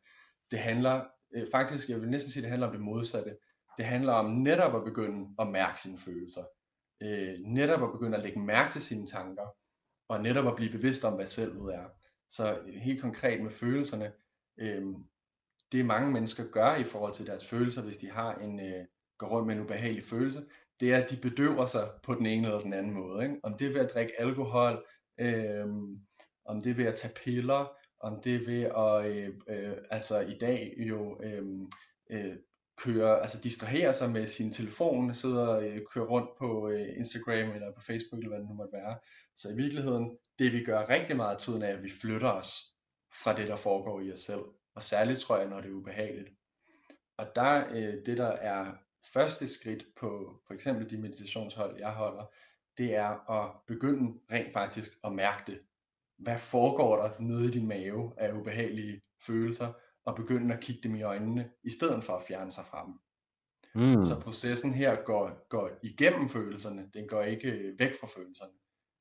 [0.52, 3.38] Det handler øh, faktisk, jeg vil næsten sige, det handler om det modsatte.
[3.78, 6.44] Det handler om netop at begynde at mærke sine følelser.
[7.04, 9.48] Øh, netop at begynde at lægge mærke til sine tanker.
[10.10, 11.86] Og netop at blive bevidst om, hvad selvet er.
[12.30, 14.12] Så øh, helt konkret med følelserne.
[14.60, 14.86] Øh,
[15.72, 18.86] det mange mennesker gør i forhold til deres følelser, hvis de har en, øh,
[19.18, 20.46] går rundt med en ubehagelig følelse,
[20.80, 23.24] det er, at de bedøver sig på den ene eller den anden måde.
[23.24, 23.40] Ikke?
[23.44, 24.86] Om det er ved at drikke alkohol,
[25.20, 25.68] øh,
[26.46, 30.20] om det er ved at tage piller, om det er ved at, øh, øh, altså
[30.20, 31.70] i dag jo øhm,
[32.10, 32.36] øh, øh,
[32.84, 37.52] køre, altså distrahere sig med sin telefon, sidder og øh, kører rundt på øh, Instagram
[37.52, 38.98] eller på Facebook eller hvad det nu måtte være.
[39.36, 42.52] Så i virkeligheden, det vi gør rigtig meget af tiden er, at vi flytter os
[43.24, 44.44] fra det, der foregår i os selv.
[44.76, 46.30] Og særligt tror jeg, når det er ubehageligt.
[47.18, 48.74] Og der, øh, det der er
[49.14, 52.26] første skridt på for eksempel de meditationshold, jeg holder,
[52.78, 55.60] det er at begynde rent faktisk at mærke det.
[56.18, 59.74] Hvad foregår der nede i din mave af ubehagelige følelser?
[60.06, 62.94] Og begynde at kigge dem i øjnene, i stedet for at fjerne sig fra dem.
[63.76, 64.04] Mm.
[64.04, 68.52] Så processen her går, går igennem følelserne, den går ikke øh, væk fra følelserne.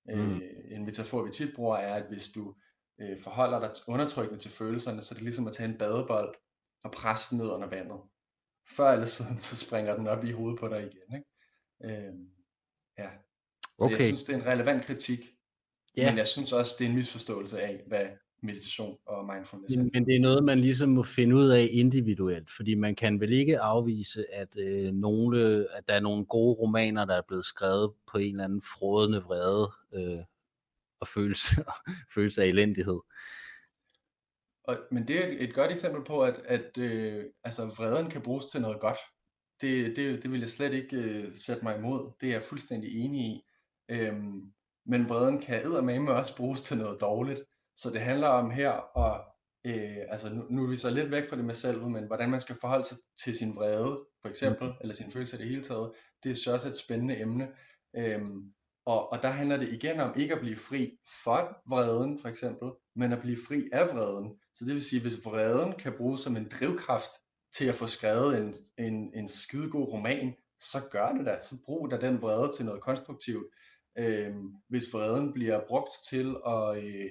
[0.06, 0.36] Mm.
[0.36, 2.54] Øh, en metafor, vi tit bruger, er, at hvis du
[3.00, 6.34] øh, forholder dig undertrykkende til følelserne, så er det ligesom at tage en badebold
[6.84, 8.00] og presse den ned under vandet.
[8.76, 11.14] Før eller siden, så springer den op i hovedet på dig igen.
[11.14, 12.06] Ikke?
[12.06, 12.14] Øh,
[12.98, 13.10] ja.
[13.62, 13.96] Så okay.
[13.96, 15.20] jeg synes, det er en relevant kritik,
[15.98, 16.12] yeah.
[16.12, 18.06] men jeg synes også, det er en misforståelse af, hvad
[18.44, 19.76] meditation og mindfulness.
[19.76, 23.20] Men, men det er noget, man ligesom må finde ud af individuelt, fordi man kan
[23.20, 27.44] vel ikke afvise, at, øh, nogle, at der er nogle gode romaner, der er blevet
[27.44, 30.24] skrevet på en eller anden frådende vrede øh,
[31.00, 31.64] og følelse,
[32.14, 33.00] følelse af elendighed.
[34.64, 38.44] Og, men det er et godt eksempel på, at, at øh, altså, vreden kan bruges
[38.44, 38.98] til noget godt.
[39.60, 42.12] Det, det, det vil jeg slet ikke øh, sætte mig imod.
[42.20, 43.44] Det er jeg fuldstændig enig i.
[43.88, 44.52] Øhm,
[44.86, 47.40] men vreden kan eddermame også bruges til noget dårligt.
[47.76, 49.20] Så det handler om her, at,
[49.64, 52.30] øh, altså nu, nu er vi så lidt væk fra det med selv, men hvordan
[52.30, 54.74] man skal forholde sig til sin vrede, for eksempel, mm.
[54.80, 57.48] eller sin følelse i det hele taget, det er så også et spændende emne.
[57.96, 58.52] Øhm,
[58.86, 62.70] og, og der handler det igen om ikke at blive fri for vreden, for eksempel,
[62.96, 64.40] men at blive fri af vreden.
[64.54, 67.10] Så det vil sige, hvis vreden kan bruges som en drivkraft
[67.56, 71.38] til at få skrevet en, en, en skidegod roman, så gør det da.
[71.40, 73.46] Så brug da den vrede til noget konstruktivt.
[73.98, 77.10] Øhm, hvis vreden bliver brugt til at, øh,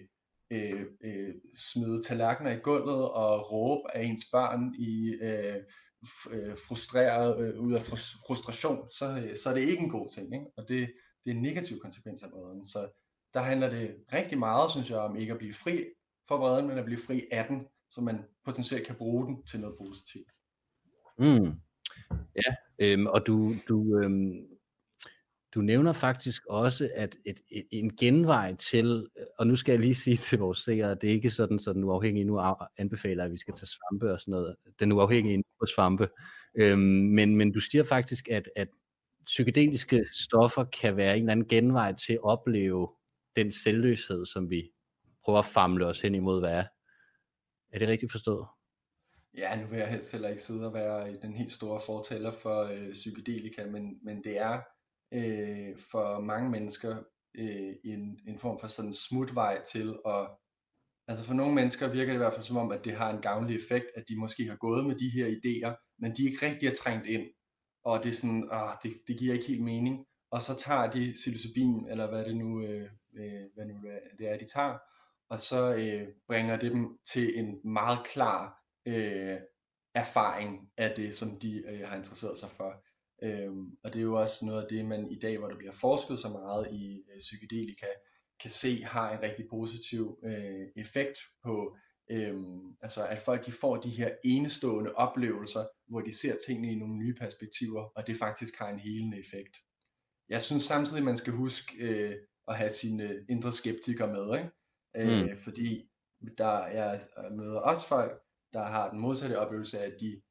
[0.54, 5.56] øh, øh, smide tallerkener i gulvet og råbe af ens børn i øh,
[6.32, 7.82] øh frustreret øh, ud af
[8.28, 10.46] frustration, så, så er det ikke en god ting, ikke?
[10.58, 10.92] og det,
[11.24, 12.66] det er en negativ konsekvens af vreden.
[12.66, 12.90] Så
[13.34, 15.86] der handler det rigtig meget, synes jeg, om ikke at blive fri
[16.28, 19.60] for vreden, men at blive fri af den, så man potentielt kan bruge den til
[19.60, 20.32] noget positivt.
[21.18, 21.52] Mm.
[22.36, 24.53] Ja, øhm, og du, du, øhm,
[25.54, 29.82] du nævner faktisk også, at et, et, en genvej til, øh, og nu skal jeg
[29.82, 32.42] lige sige til vores seere, at det er ikke sådan, så den uafhængige nu
[32.78, 34.56] anbefaler, at vi skal tage svampe og sådan noget.
[34.80, 36.10] Den uafhængige på svampe.
[36.56, 36.80] Øhm,
[37.16, 38.68] men, men du siger faktisk, at, at
[39.26, 42.90] psykedeliske stoffer kan være en eller anden genvej til at opleve
[43.36, 44.72] den selvløshed, som vi
[45.26, 46.66] prøver at famle os hen imod, hvad er.
[47.74, 48.48] Er det rigtigt forstået?
[49.38, 52.64] Ja, nu vil jeg helst heller ikke sidde og være den helt store fortaler for
[52.64, 54.62] øh, psykedelika, men, men det er
[55.14, 56.98] øh, for mange mennesker
[57.36, 60.28] øh, en, en form for sådan smutvej til at
[61.08, 63.22] Altså for nogle mennesker virker det i hvert fald som om, at det har en
[63.22, 66.68] gavnlig effekt, at de måske har gået med de her idéer, men de ikke rigtig
[66.68, 67.24] er trængt ind.
[67.86, 70.06] Og det er sådan, ah, det, det giver ikke helt mening.
[70.32, 73.74] Og så tager de psilocybin, eller hvad det nu, øh, øh hvad nu
[74.20, 74.78] det er, de tager,
[75.30, 79.38] og så øh, bringer det dem til en meget klar øh,
[79.96, 82.84] erfaring af det, som de øh, har interesseret sig for.
[83.24, 85.72] Øhm, og det er jo også noget af det, man i dag, hvor der bliver
[85.72, 87.86] forsket så meget i øh, psykedelika,
[88.42, 91.78] kan se har en rigtig positiv øh, effekt på,
[92.12, 92.36] øh,
[92.82, 96.96] altså at folk de får de her enestående oplevelser, hvor de ser tingene i nogle
[96.96, 99.58] nye perspektiver, og det faktisk har en helende effekt.
[100.30, 102.16] Jeg synes samtidig, man skal huske øh,
[102.48, 104.50] at have sine indre skeptikere med, ikke?
[104.96, 105.38] Øh, mm.
[105.38, 105.90] fordi
[106.38, 107.02] der jeg
[107.32, 108.22] møder også folk,
[108.54, 110.22] der har den modsatte oplevelse af, at de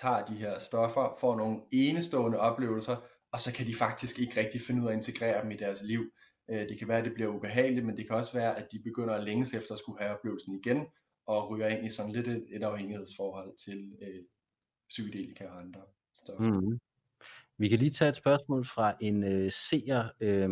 [0.00, 2.96] tager de her stoffer, får nogle enestående oplevelser,
[3.32, 5.82] og så kan de faktisk ikke rigtig finde ud af at integrere dem i deres
[5.82, 6.10] liv.
[6.50, 8.78] Øh, det kan være, at det bliver ubehageligt, men det kan også være, at de
[8.84, 10.86] begynder at længes efter at skulle have oplevelsen igen,
[11.26, 14.22] og ryger ind i sådan lidt et, et afhængighedsforhold til øh,
[14.88, 15.80] psykedelika og andre
[16.14, 16.60] stoffer.
[16.60, 16.78] Mm.
[17.58, 20.48] Vi kan lige tage et spørgsmål fra en øh, seer, øh,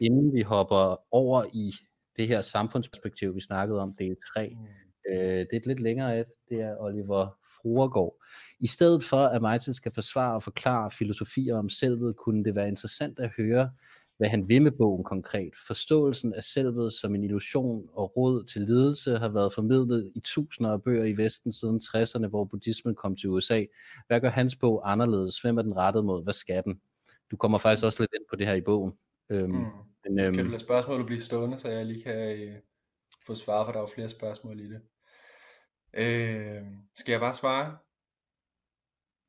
[0.00, 1.72] inden vi hopper over i
[2.16, 4.48] det her samfundsperspektiv, vi snakkede om, del 3.
[4.48, 4.66] Mm.
[5.12, 8.14] Øh, det er et lidt længere et, det er Oliver Fruergaard.
[8.60, 12.68] I stedet for, at Martin skal forsvare og forklare filosofier om selvet, kunne det være
[12.68, 13.70] interessant at høre,
[14.18, 15.52] hvad han vil med bogen konkret.
[15.66, 20.72] Forståelsen af selvet som en illusion og råd til lidelse har været formidlet i tusinder
[20.72, 23.64] af bøger i Vesten siden 60'erne, hvor buddhismen kom til USA.
[24.06, 25.40] Hvad gør hans bog anderledes?
[25.40, 26.24] Hvem er den rettet mod?
[26.24, 26.80] Hvad skal den?
[27.30, 28.92] Du kommer faktisk også lidt ind på det her i bogen.
[29.30, 29.66] Øhm, mm.
[30.04, 32.54] men, øhm, kan du lade spørgsmålet blive stående, så jeg lige kan øh,
[33.26, 34.80] få svar, for der er jo flere spørgsmål i det.
[35.94, 36.62] Øh,
[36.94, 37.78] skal jeg bare svare?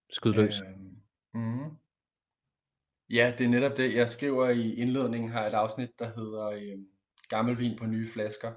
[0.10, 0.62] Skyd løs.
[0.62, 0.76] Øh,
[1.34, 1.78] mm.
[3.10, 3.96] Ja, det er netop det.
[3.96, 6.80] Jeg skriver i indledningen her et afsnit, der hedder øh,
[7.30, 8.54] Gammel vin på nye flasker.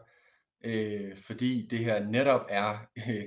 [0.64, 2.78] Øh, fordi det her netop er
[3.08, 3.24] øh,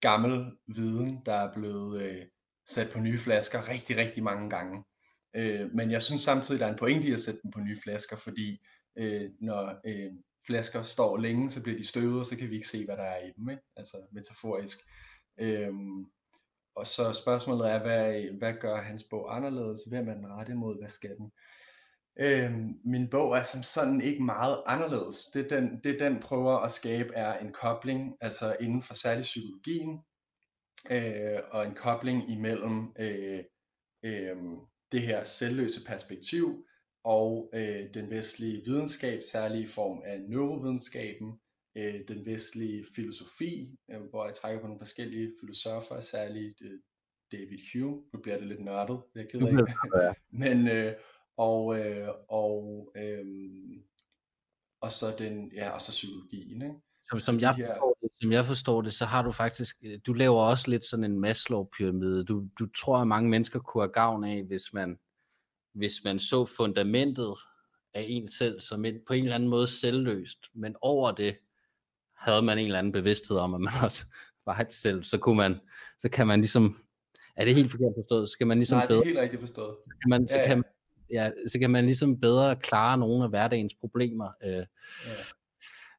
[0.00, 2.26] gammel viden, der er blevet øh,
[2.68, 4.84] sat på nye flasker rigtig, rigtig mange gange.
[5.36, 7.76] Øh, men jeg synes samtidig, der er en pointe i at sætte dem på nye
[7.82, 8.66] flasker, fordi
[8.98, 10.12] øh, når øh,
[10.46, 13.02] flasker står længe, så bliver de støvet, og så kan vi ikke se, hvad der
[13.02, 13.62] er i dem, ikke?
[13.76, 14.78] altså metaforisk.
[15.38, 16.04] Øhm,
[16.76, 19.80] og så spørgsmålet er, hvad, hvad gør hans bog anderledes?
[19.88, 20.78] Hvem er den rette imod?
[20.78, 21.32] Hvad skal den?
[22.16, 25.24] Øhm, min bog er som sådan ikke meget anderledes.
[25.34, 30.00] Det den, det den prøver at skabe er en kobling, altså inden for særlig psykologien,
[30.90, 33.44] øh, og en kobling imellem øh,
[34.02, 34.36] øh,
[34.92, 36.66] det her selvløse perspektiv,
[37.04, 41.40] og øh, den vestlige videnskab, særligt i form af neurovidenskaben,
[41.76, 46.80] øh, den vestlige filosofi, øh, hvor jeg trækker på nogle forskellige filosofer, særligt øh,
[47.32, 48.02] David Hume.
[48.12, 50.14] Nu bliver det lidt nørdet, det er ked af.
[50.42, 50.92] Men, øh,
[51.36, 53.26] og, øh, og, øh,
[54.80, 56.74] og så den, ja, og så psykologien, ikke?
[57.08, 60.12] Som, som, jeg forstår det, som jeg forstår det, så har du faktisk, øh, du
[60.12, 62.24] laver også lidt sådan en Maslow-pyramide.
[62.24, 64.98] Du, du tror, at mange mennesker kunne have gavn af, hvis man
[65.74, 67.34] hvis man så fundamentet
[67.94, 71.36] af en selv som en, på en eller anden måde selvløst, men over det
[72.16, 74.04] havde man en eller anden bevidsthed om, at man også
[74.46, 75.60] var et selv, så kunne man,
[75.98, 76.80] så kan man ligesom,
[77.36, 79.76] er det helt forkert forstået, så kan man ligesom Nej, det er helt rigtigt forstået.
[79.86, 80.64] Så kan man, så ja, kan,
[81.10, 84.28] ja, så kan man ligesom bedre klare nogle af hverdagens problemer.
[84.44, 84.64] Øh, ja.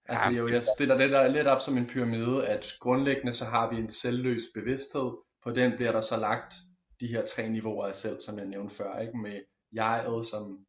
[0.06, 3.70] Altså jo, jeg stiller det der lidt op som en pyramide, at grundlæggende så har
[3.70, 5.12] vi en selvløs bevidsthed,
[5.44, 6.54] på den bliver der så lagt
[7.00, 9.18] de her tre niveauer af selv, som jeg nævnte før, ikke?
[9.18, 9.40] med
[9.76, 10.66] jeget som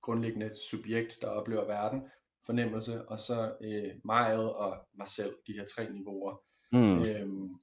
[0.00, 2.02] grundlæggende subjekt, der oplever verden,
[2.46, 6.42] fornemmelse, og så øh, miget og mig selv, de her tre niveauer.
[6.72, 6.98] Mm.
[7.00, 7.54] Øhm,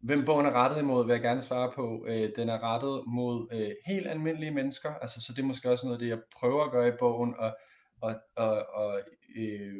[0.00, 2.06] hvem bogen er rettet imod, vil jeg gerne svare på.
[2.08, 5.86] Øh, den er rettet mod øh, helt almindelige mennesker, altså, så det er måske også
[5.86, 7.56] noget af det, jeg prøver at gøre i bogen, og,
[8.00, 9.00] og, og, og
[9.36, 9.74] øh,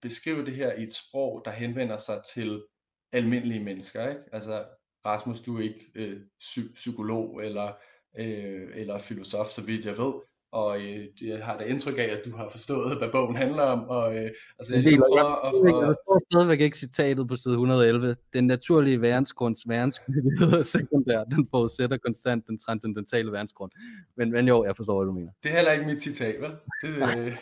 [0.00, 2.64] beskrive det her i et sprog, der henvender sig til
[3.12, 4.08] almindelige mennesker.
[4.08, 4.22] Ikke?
[4.32, 4.64] Altså,
[5.04, 7.72] Rasmus, du er ikke øh, psy- psykolog, eller
[8.18, 10.12] øh, eller filosof, så vidt jeg ved.
[10.52, 13.88] Og øh, jeg har da indtryk af, at du har forstået, hvad bogen handler om.
[13.88, 15.66] Og, øh, altså, jeg, ligesom prøver at få...
[15.66, 18.16] Jeg forstår stadigvæk ikke citatet på side 111.
[18.32, 21.24] Den naturlige værensgrunds værensgrund er sekundær.
[21.24, 23.70] Den forudsætter konstant den transcendentale værensgrund.
[24.16, 25.32] Men, men jo, jeg forstår, hvad du mener.
[25.42, 26.50] Det er heller ikke mit citat, vel?
[26.82, 27.36] Det, øh,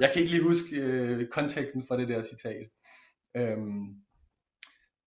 [0.00, 2.66] jeg kan ikke lige huske øh, konteksten for det der citat.
[3.36, 3.84] Øhm,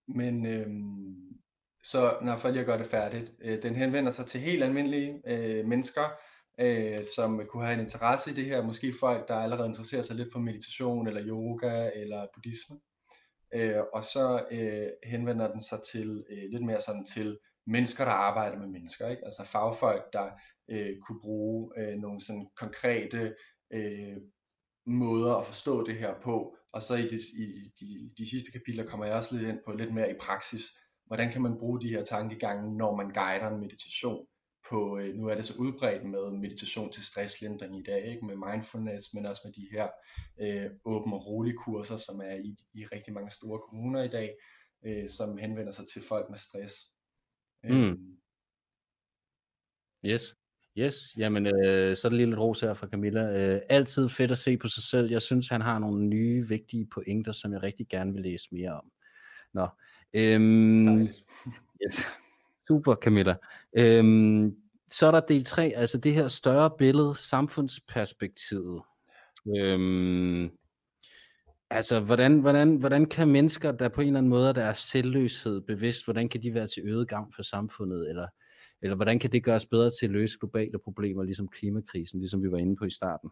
[0.07, 1.36] men øhm,
[1.91, 5.21] så når for lige at gøre det færdigt, øh, den henvender sig til helt almindelige
[5.27, 6.09] øh, mennesker,
[6.59, 8.63] øh, som kunne have en interesse i det her.
[8.63, 12.79] Måske folk, der allerede interesserer sig lidt for meditation, eller yoga, eller buddhisme.
[13.53, 18.11] Øh, og så øh, henvender den sig til øh, lidt mere sådan til mennesker, der
[18.11, 19.09] arbejder med mennesker.
[19.09, 19.25] Ikke?
[19.25, 20.29] Altså fagfolk, der
[20.69, 23.35] øh, kunne bruge øh, nogle sådan konkrete
[23.73, 24.17] øh,
[24.85, 26.55] måder at forstå det her på.
[26.73, 29.71] Og så i de, i de, de sidste kapitler kommer jeg også lidt ind på
[29.71, 30.63] lidt mere i praksis,
[31.07, 34.27] hvordan kan man bruge de her tankegange, når man guider en meditation
[34.69, 38.25] på, øh, nu er det så udbredt med meditation til stresslindring i dag, ikke?
[38.25, 39.87] med mindfulness, men også med de her
[40.41, 44.35] øh, åbne og rolige kurser, som er i, i rigtig mange store kommuner i dag,
[44.85, 46.75] øh, som henvender sig til folk med stress.
[47.65, 47.89] Øh.
[47.89, 48.17] Mm.
[50.05, 50.35] Yes.
[50.79, 53.53] Yes, jamen øh, så er der lige lidt ros her fra Camilla.
[53.55, 55.11] Øh, altid fedt at se på sig selv.
[55.11, 58.73] Jeg synes, han har nogle nye, vigtige pointer, som jeg rigtig gerne vil læse mere
[58.73, 58.91] om.
[59.53, 59.67] Nå,
[60.13, 61.07] øhm,
[61.85, 62.07] yes.
[62.67, 63.35] super Camilla.
[63.77, 64.55] Øhm,
[64.89, 68.81] så er der del 3, altså det her større billede, samfundsperspektivet.
[69.57, 70.51] Øhm,
[71.69, 75.61] altså, hvordan, hvordan, hvordan kan mennesker, der på en eller anden måde er deres selvløshed
[75.61, 78.27] bevidst, hvordan kan de være til øget gavn for samfundet, eller
[78.81, 82.51] eller hvordan kan det gøres bedre til at løse globale problemer, ligesom klimakrisen, ligesom vi
[82.51, 83.29] var inde på i starten?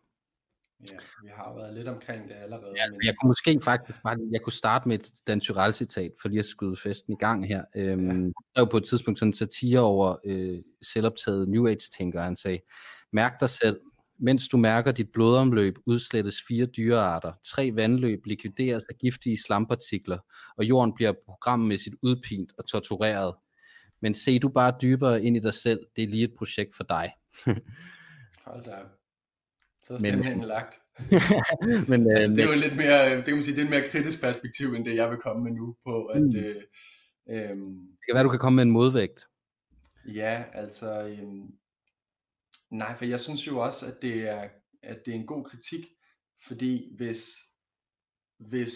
[0.82, 2.74] Ja, vi har været lidt omkring det allerede.
[2.78, 3.06] Ja, men...
[3.06, 6.40] Jeg kunne måske faktisk bare, jeg kunne starte med et Dan Tyrell citat, for lige
[6.40, 7.64] at skyde festen i gang her.
[7.76, 8.32] Øhm, ja.
[8.56, 12.60] Der var på et tidspunkt sådan en satire over øh, selvoptaget New Age-tænker, han sagde,
[13.12, 13.80] mærk dig selv,
[14.18, 20.18] mens du mærker dit blodomløb, udslettes fire dyrearter, tre vandløb likvideres af giftige slampartikler,
[20.58, 23.36] og jorden bliver programmæssigt udpint og tortureret.
[24.02, 26.84] Men se du bare dybere ind i dig selv, det er lige et projekt for
[26.84, 27.12] dig.
[28.46, 28.76] Hold da
[29.86, 30.82] Så er stemningen men, lagt.
[31.90, 33.90] men, altså, det er jo lidt mere, det kan man sige, det er et mere
[33.90, 36.22] kritisk perspektiv, end det jeg vil komme med nu på, at...
[36.22, 36.38] Mm.
[36.38, 36.64] Øh,
[37.30, 37.56] øh,
[37.98, 39.28] det kan være, du kan komme med en modvægt.
[40.06, 41.08] Ja, altså...
[41.08, 41.24] Øh,
[42.70, 44.50] nej, for jeg synes jo også, at det er,
[44.84, 45.86] at det er en god kritik,
[46.48, 47.26] fordi hvis,
[48.40, 48.74] hvis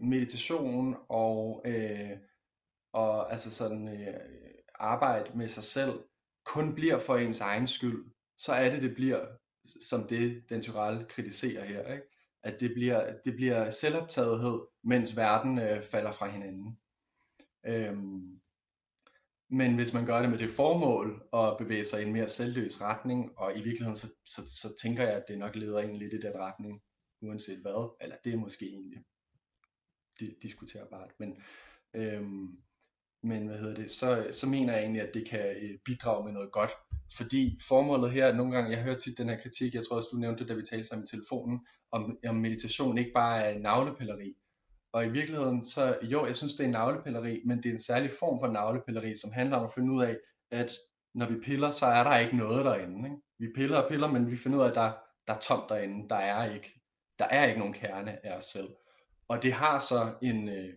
[0.00, 2.10] meditation og, øh,
[2.92, 4.14] og altså sådan, øh,
[4.74, 6.04] arbejde med sig selv
[6.44, 8.04] kun bliver for ens egen skyld,
[8.38, 9.26] så er det, det bliver
[9.80, 11.92] som det, den Tyrell kritiserer her.
[11.92, 12.06] Ikke?
[12.42, 16.78] At det bliver, det bliver selvoptagethed, mens verden øh, falder fra hinanden.
[17.66, 18.40] Øhm,
[19.50, 22.80] men hvis man gør det med det formål at bevæge sig i en mere selvløs
[22.80, 26.14] retning, og i virkeligheden så, så, så tænker jeg, at det nok leder en lidt
[26.14, 26.82] i den retning,
[27.22, 29.04] uanset hvad, eller det er måske egentlig
[30.42, 31.42] diskuterbart, men
[31.94, 32.58] øhm,
[33.24, 36.32] men hvad hedder det, så, så mener jeg egentlig, at det kan øh, bidrage med
[36.32, 36.70] noget godt.
[37.16, 40.16] Fordi formålet her, nogle gange, jeg hører tit den her kritik, jeg tror også, du
[40.16, 44.34] nævnte det, da vi talte sammen i telefonen, om, om meditation ikke bare er navlepilleri.
[44.92, 48.10] Og i virkeligheden, så jo, jeg synes, det er navlepilleri, men det er en særlig
[48.18, 50.16] form for navlepilleri, som handler om at finde ud af,
[50.50, 50.72] at
[51.14, 53.08] når vi piller, så er der ikke noget derinde.
[53.08, 53.22] Ikke?
[53.38, 54.92] Vi piller og piller, men vi finder ud af, at der,
[55.26, 56.08] der er tomt derinde.
[56.08, 56.80] Der er ikke,
[57.18, 58.68] der er ikke nogen kerne af os selv.
[59.28, 60.74] Og det har så en, øh,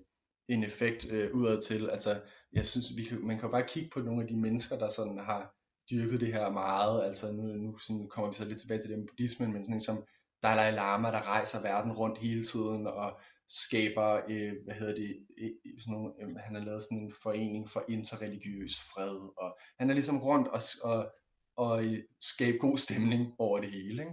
[0.47, 1.89] en effekt øh, udad til.
[1.89, 2.19] Altså,
[2.53, 4.89] jeg synes, vi kan, man kan jo bare kigge på nogle af de mennesker, der
[4.89, 5.53] sådan har
[5.91, 7.05] dyrket det her meget.
[7.05, 9.75] Altså, nu, nu sådan kommer vi så lidt tilbage til det med buddhismen, men sådan
[9.75, 10.03] en som
[10.43, 13.19] Dalai Lama, der rejser verden rundt hele tiden og
[13.49, 17.13] skaber, øh, hvad hedder det, øh, øh sådan nogle, øh, han har lavet sådan en
[17.23, 21.11] forening for interreligiøs fred, og han er ligesom rundt og, og,
[21.55, 24.03] og øh, skabe god stemning over det hele,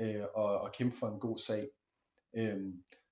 [0.00, 0.18] ikke?
[0.18, 1.68] Øh, og, og kæmpe for en god sag.
[2.36, 2.60] Øh,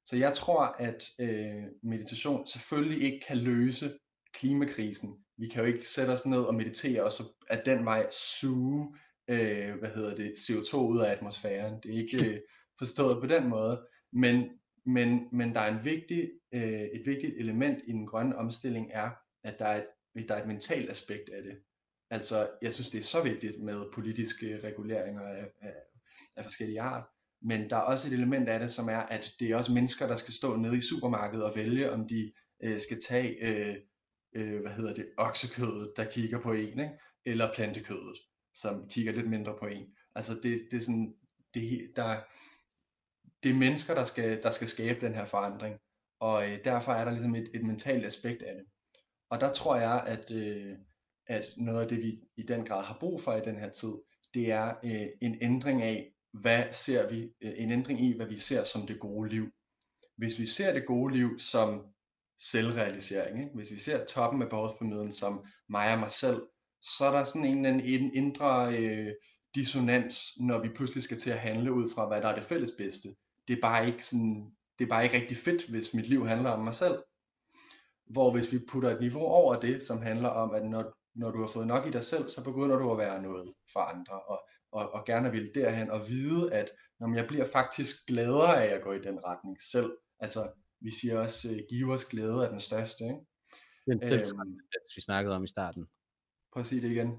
[0.06, 3.98] så jeg tror, at øh, meditation selvfølgelig ikke kan løse
[4.36, 5.24] klimakrisen.
[5.36, 8.96] Vi kan jo ikke sætte os ned og meditere, og så at den vej suge
[9.28, 11.80] øh, hvad hedder det, CO2 ud af atmosfæren.
[11.82, 12.40] Det er ikke øh,
[12.78, 13.86] forstået på den måde.
[14.12, 14.50] Men,
[14.86, 19.10] men, men der er en vigtig, øh, et vigtigt element i den grønne omstilling er,
[19.44, 19.84] at der er,
[20.16, 21.58] et, der er et mentalt aspekt af det.
[22.10, 25.74] Altså, jeg synes, det er så vigtigt med politiske reguleringer af, af,
[26.36, 27.04] af forskellige art.
[27.42, 30.06] Men der er også et element af det, som er, at det er også mennesker,
[30.06, 32.32] der skal stå nede i supermarkedet og vælge, om de
[32.62, 33.76] øh, skal tage, øh,
[34.36, 36.98] øh, hvad hedder det, oksekødet, der kigger på en, ikke?
[37.26, 38.18] eller plantekødet,
[38.54, 39.86] som kigger lidt mindre på en.
[40.14, 41.14] Altså det, det er sådan,
[41.54, 42.20] det, der,
[43.42, 45.78] det er mennesker, der skal, der skal skabe den her forandring,
[46.20, 48.64] og øh, derfor er der ligesom et, et mentalt aspekt af det.
[49.30, 50.76] Og der tror jeg, at, øh,
[51.26, 53.92] at noget af det, vi i den grad har brug for i den her tid,
[54.34, 58.38] det er øh, en ændring af, hvad ser vi, øh, en ændring i, hvad vi
[58.38, 59.50] ser som det gode liv.
[60.16, 61.94] Hvis vi ser det gode liv som
[62.40, 63.54] selvrealisering, ikke?
[63.54, 66.42] hvis vi ser toppen af behovspyramiden som mig og mig selv,
[66.82, 69.12] så er der sådan en eller anden indre øh,
[69.54, 72.70] dissonans, når vi pludselig skal til at handle ud fra, hvad der er det fælles
[72.78, 73.14] bedste.
[73.48, 76.50] Det er bare ikke sådan, det er bare ikke rigtig fedt, hvis mit liv handler
[76.50, 77.02] om mig selv.
[78.06, 81.40] Hvor hvis vi putter et niveau over det, som handler om, at når, når du
[81.40, 84.20] har fået nok i dig selv, så begynder du at være noget for andre.
[84.20, 86.70] Og og, og gerne vil derhen og vide, at
[87.00, 89.96] når jeg bliver faktisk gladere af at gå i den retning selv.
[90.20, 93.04] Altså, vi siger også, at givers glæde er den største.
[93.04, 93.20] Ikke?
[93.86, 95.86] Den selvtranscendens, vi snakkede om i starten.
[96.52, 97.16] Prøv at sige det igen.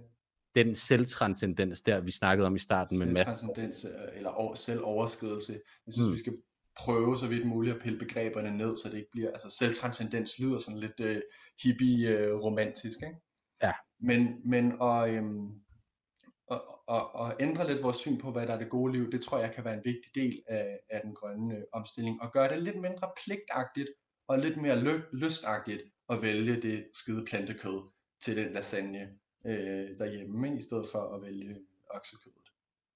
[0.55, 2.99] Den selvtranscendens der, vi snakkede om i starten.
[2.99, 5.53] Med selvtranscendens øh, eller selvoverskridelse.
[5.85, 6.13] Jeg synes, mm.
[6.13, 6.37] vi skal
[6.77, 10.59] prøve så vidt muligt at pille begreberne ned, så det ikke bliver, altså selvtranscendens lyder
[10.59, 11.21] sådan lidt uh,
[11.63, 13.17] hippie uh, romantisk, ikke?
[13.63, 13.73] Ja.
[13.99, 15.49] Men, men og, øhm,
[16.47, 19.21] og, og, og ændre lidt vores syn på, hvad der er det gode liv, det
[19.21, 22.49] tror jeg kan være en vigtig del af, af den grønne øh, omstilling, og gøre
[22.49, 23.89] det lidt mindre pligtagtigt
[24.27, 27.89] og lidt mere ly- lystagtigt at vælge det skide plantekød
[28.21, 29.09] til den lasagne
[29.45, 31.57] øh, derhjemme, i stedet for at vælge
[31.89, 32.47] oksekødet.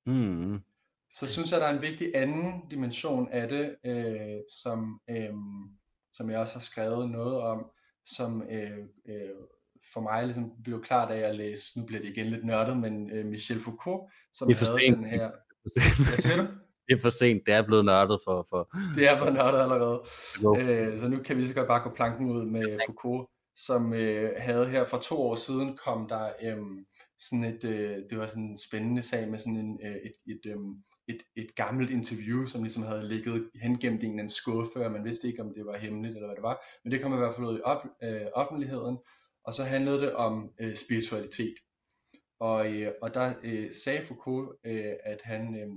[0.06, 0.62] Mm.
[1.10, 5.34] Så synes jeg, der er en vigtig anden dimension af det, øh, som, øh,
[6.14, 7.72] som jeg også har skrevet noget om,
[8.06, 9.30] som øh, øh,
[9.94, 13.12] for mig ligesom blev klart af at læse, nu bliver det igen lidt nørdet, men
[13.12, 14.98] øh, Michel Foucault, som Det er havde sent.
[14.98, 15.32] den her...
[16.10, 16.48] Hvad siger du?
[16.90, 18.48] Det er for sent, det er blevet nørdet for...
[18.50, 18.70] for...
[18.96, 20.02] Det er blevet nørdet allerede.
[20.44, 20.58] Jo.
[20.58, 23.94] Øh, så nu kan vi lige så godt bare gå planken ud med Foucault, som
[23.94, 26.58] øh, havde her for to år siden, kom der øh,
[27.30, 30.42] sådan et, øh, det var sådan en spændende sag med sådan en, øh, et, et,
[30.46, 30.58] øh,
[31.08, 34.92] et, et gammelt interview, som ligesom havde ligget hengemt i en eller anden skuffe, og
[34.92, 37.18] man vidste ikke, om det var hemmeligt eller hvad det var, men det kom i
[37.18, 38.98] hvert fald ud i op, øh, offentligheden,
[39.44, 41.56] og så handlede det om øh, spiritualitet.
[42.40, 45.70] Og, øh, og der øh, sagde Foucault, øh, at han, øh,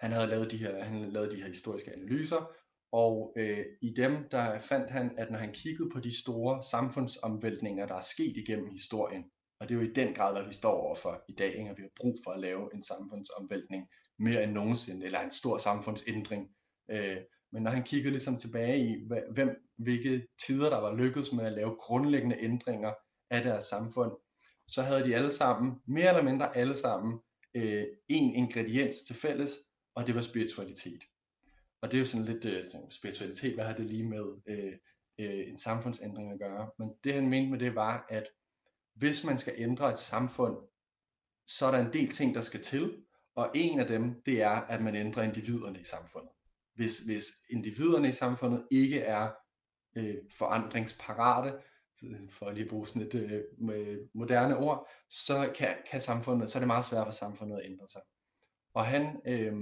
[0.00, 2.52] han havde lavet de her, han havde lavet de her historiske analyser,
[2.92, 7.86] og øh, i dem der fandt han, at når han kiggede på de store samfundsomvæltninger,
[7.86, 9.24] der er sket igennem historien,
[9.60, 11.70] og det er jo i den grad, hvad vi står overfor i dag, ikke?
[11.70, 13.88] og vi har brug for at lave en samfundsomvæltning
[14.18, 16.50] mere end nogensinde, eller en stor samfundsændring.
[16.90, 17.16] Øh,
[17.52, 21.52] men når han kiggede ligesom tilbage i, hvem, hvilke tider der var lykkedes med at
[21.52, 22.92] lave grundlæggende ændringer
[23.30, 24.12] af deres samfund,
[24.68, 27.20] så havde de alle sammen, mere eller mindre alle sammen,
[27.54, 29.58] øh, en ingrediens til fælles,
[29.94, 31.02] og det var spiritualitet.
[31.82, 34.72] Og det er jo sådan lidt øh, spiritualitet, hvad har det lige med øh,
[35.18, 36.70] øh, en samfundsændring at gøre?
[36.78, 38.28] Men det han mente med det var, at
[38.94, 40.56] hvis man skal ændre et samfund,
[41.46, 43.02] så er der en del ting, der skal til,
[43.34, 46.30] og en af dem, det er, at man ændrer individerne i samfundet.
[46.78, 49.30] Hvis, hvis individerne i samfundet ikke er
[49.96, 51.58] øh, forandringsparate,
[52.30, 56.60] for at lige bruge sådan et øh, moderne ord, så kan, kan samfundet, så er
[56.60, 58.00] det meget svært for samfundet at ændre sig.
[58.74, 59.54] Og han øh,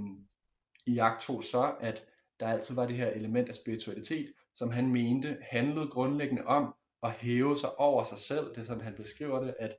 [0.85, 2.05] i akt tog så, at
[2.39, 7.11] der altid var det her element af spiritualitet, som han mente handlede grundlæggende om at
[7.11, 8.49] hæve sig over sig selv.
[8.49, 9.77] Det er sådan, han beskriver det, at,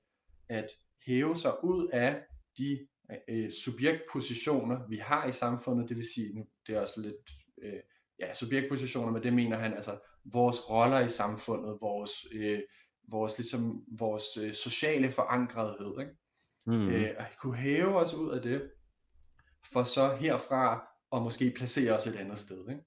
[0.49, 0.71] at
[1.07, 2.23] hæve sig ud af
[2.59, 2.87] de
[3.29, 5.89] øh, subjektpositioner, vi har i samfundet.
[5.89, 7.31] Det vil sige, nu det er også lidt
[7.63, 7.81] øh,
[8.21, 12.61] ja, subjektpositioner, men det mener han altså vores roller i samfundet, vores, øh,
[13.09, 16.01] vores, ligesom, vores øh, sociale forankrethed.
[16.01, 16.13] Ikke?
[16.67, 16.89] Mm.
[16.89, 18.71] Øh, at kunne hæve os ud af det,
[19.73, 22.69] for så herfra at måske placere os et andet sted.
[22.69, 22.83] Ikke?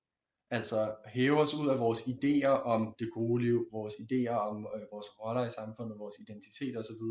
[0.49, 4.82] Altså hæve os ud af vores idéer om det gode liv, vores idéer om øh,
[4.91, 7.03] vores roller i samfundet, vores identitet osv.,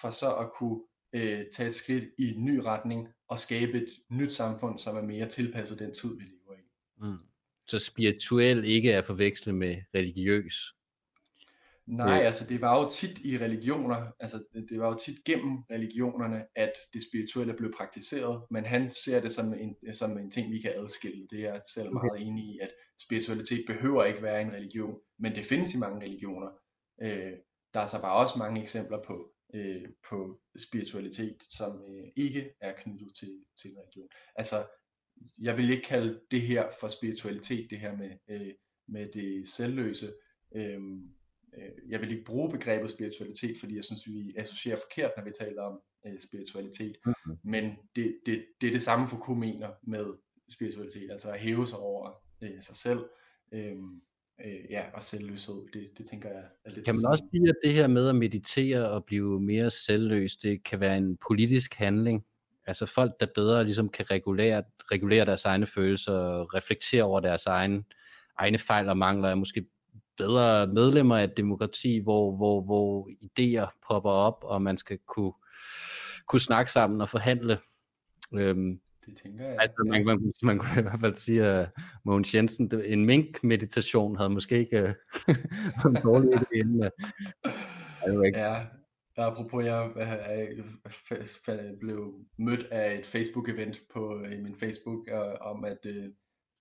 [0.00, 0.80] for så at kunne
[1.12, 5.02] øh, tage et skridt i en ny retning og skabe et nyt samfund, som er
[5.02, 6.62] mere tilpasset den tid, vi lever i.
[6.96, 7.18] Mm.
[7.66, 10.74] Så spirituel ikke er forvekslet med religiøs.
[11.86, 12.26] Nej, Øh.
[12.26, 16.44] altså det var jo tit i religioner, altså det, det var jo tit gennem religionerne,
[16.56, 20.60] at det spirituelle blev praktiseret, men han ser det som en, som en ting, vi
[20.60, 21.26] kan adskille.
[21.30, 22.06] Det er jeg selv Okay.
[22.06, 22.70] meget enig i, at
[23.02, 26.48] spiritualitet behøver ikke være en religion, men det findes i mange religioner.
[27.02, 27.32] Øh,
[27.74, 32.72] der er så bare også mange eksempler på, øh, på spiritualitet, som øh, ikke er
[32.72, 34.08] knyttet til, til en religion.
[34.36, 34.66] Altså,
[35.38, 38.54] jeg vil ikke kalde det her for spiritualitet, det her med, øh,
[38.88, 40.12] med det selvløse.
[40.54, 41.14] Øhm,
[41.58, 45.32] øh, jeg vil ikke bruge begrebet spiritualitet, fordi jeg synes, vi associerer forkert, når vi
[45.40, 46.96] taler om øh, spiritualitet.
[47.06, 47.38] Mhm.
[47.44, 50.14] Men det, det, det er det samme, Foucault mener med
[50.50, 53.04] spiritualitet, altså at hæve sig over øh, sig selv.
[53.52, 54.02] Øhm,
[54.44, 57.54] øh, ja, og selvløshed, det, det tænker jeg er lidt Kan man også sige, at
[57.64, 62.24] det her med at meditere og blive mere selvløs, det kan være en politisk handling?
[62.66, 64.62] Altså folk, der bedre ligesom kan regulere,
[64.92, 67.84] regulere deres egne følelser og reflektere over deres egen,
[68.38, 69.66] egne fejl og mangler, er måske
[70.16, 75.32] bedre medlemmer af et demokrati, hvor, hvor, hvor idéer popper op, og man skal kunne,
[76.26, 77.58] kunne snakke sammen og forhandle.
[78.34, 78.80] Øhm,
[79.12, 79.56] Det tænker jeg.
[79.60, 81.68] Altså, man, man, man kunne i hvert fald sige, at
[82.04, 84.94] Mogens Jensen, det- en mink-meditation havde måske ikke øh,
[85.84, 86.84] været en dårlig idé inden.
[86.84, 86.90] øh.
[88.06, 88.38] Jeg ved ikke.
[88.38, 88.66] Ja,
[89.16, 90.48] apropos jeg, jeg,
[91.80, 96.04] blev mødt af et Facebook-event på i min Facebook øh, om, at, øh,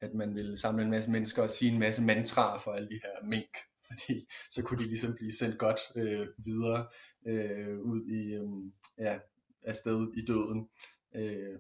[0.02, 3.00] at man ville samle en masse mennesker og sige en masse mantraer for alle de
[3.04, 6.88] her mink, fordi så kunne de ligesom blive sendt godt øh, videre
[7.28, 8.72] øh, ud i, øh,
[9.08, 9.18] ja,
[9.64, 10.68] afsted i døden.
[11.16, 11.60] Øh,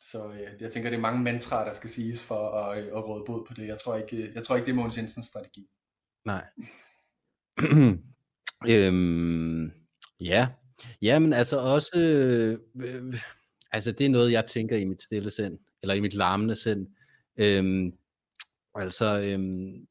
[0.00, 3.08] så øh, jeg tænker, det er mange mantraer, der skal siges for at, øh, at
[3.08, 3.66] råde bod på det.
[3.66, 5.68] Jeg tror ikke, øh, jeg tror ikke det er Mogens Jensens strategi.
[6.24, 6.44] Nej.
[8.72, 9.72] øhm,
[10.20, 10.48] ja.
[11.02, 13.14] Ja, men altså også, øh, øh,
[13.72, 16.86] altså det er noget, jeg tænker i mit stille sind, eller i mit larmende sind.
[17.36, 17.92] Øhm,
[18.78, 19.86] Altså øhm,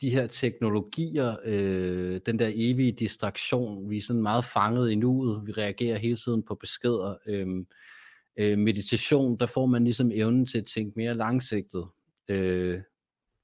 [0.00, 5.46] de her teknologier, øh, den der evige distraktion, vi er sådan meget fanget i nuet,
[5.46, 7.16] vi reagerer hele tiden på beskeder.
[7.26, 7.46] Øh,
[8.38, 11.88] øh, meditation, der får man ligesom evnen til at tænke mere langsigtet.
[12.30, 12.80] Øh,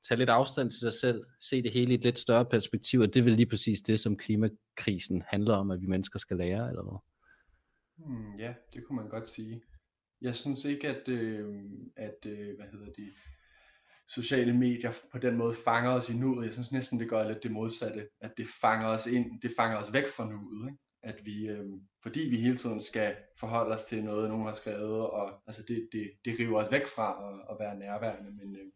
[0.09, 3.14] tage lidt afstand til sig selv, se det hele i et lidt større perspektiv, og
[3.14, 6.68] det er vel lige præcis det, som klimakrisen handler om, at vi mennesker skal lære,
[6.68, 6.99] eller hvad?
[7.97, 9.62] Hmm, ja, det kunne man godt sige.
[10.20, 11.55] Jeg synes ikke, at, øh,
[11.97, 13.12] at øh, hvad hedder det,
[14.09, 16.45] sociale medier på den måde fanger os i nuet.
[16.45, 19.78] Jeg synes næsten, det gør lidt det modsatte, at det fanger os ind, det fanger
[19.78, 20.70] os væk fra nuet.
[20.70, 20.84] Ikke?
[21.05, 21.64] At vi, øh,
[22.02, 25.88] fordi vi hele tiden skal forholde os til noget, nogen har skrevet, og altså det,
[25.92, 28.30] det, det river os væk fra at, at være nærværende.
[28.30, 28.66] Men, øh,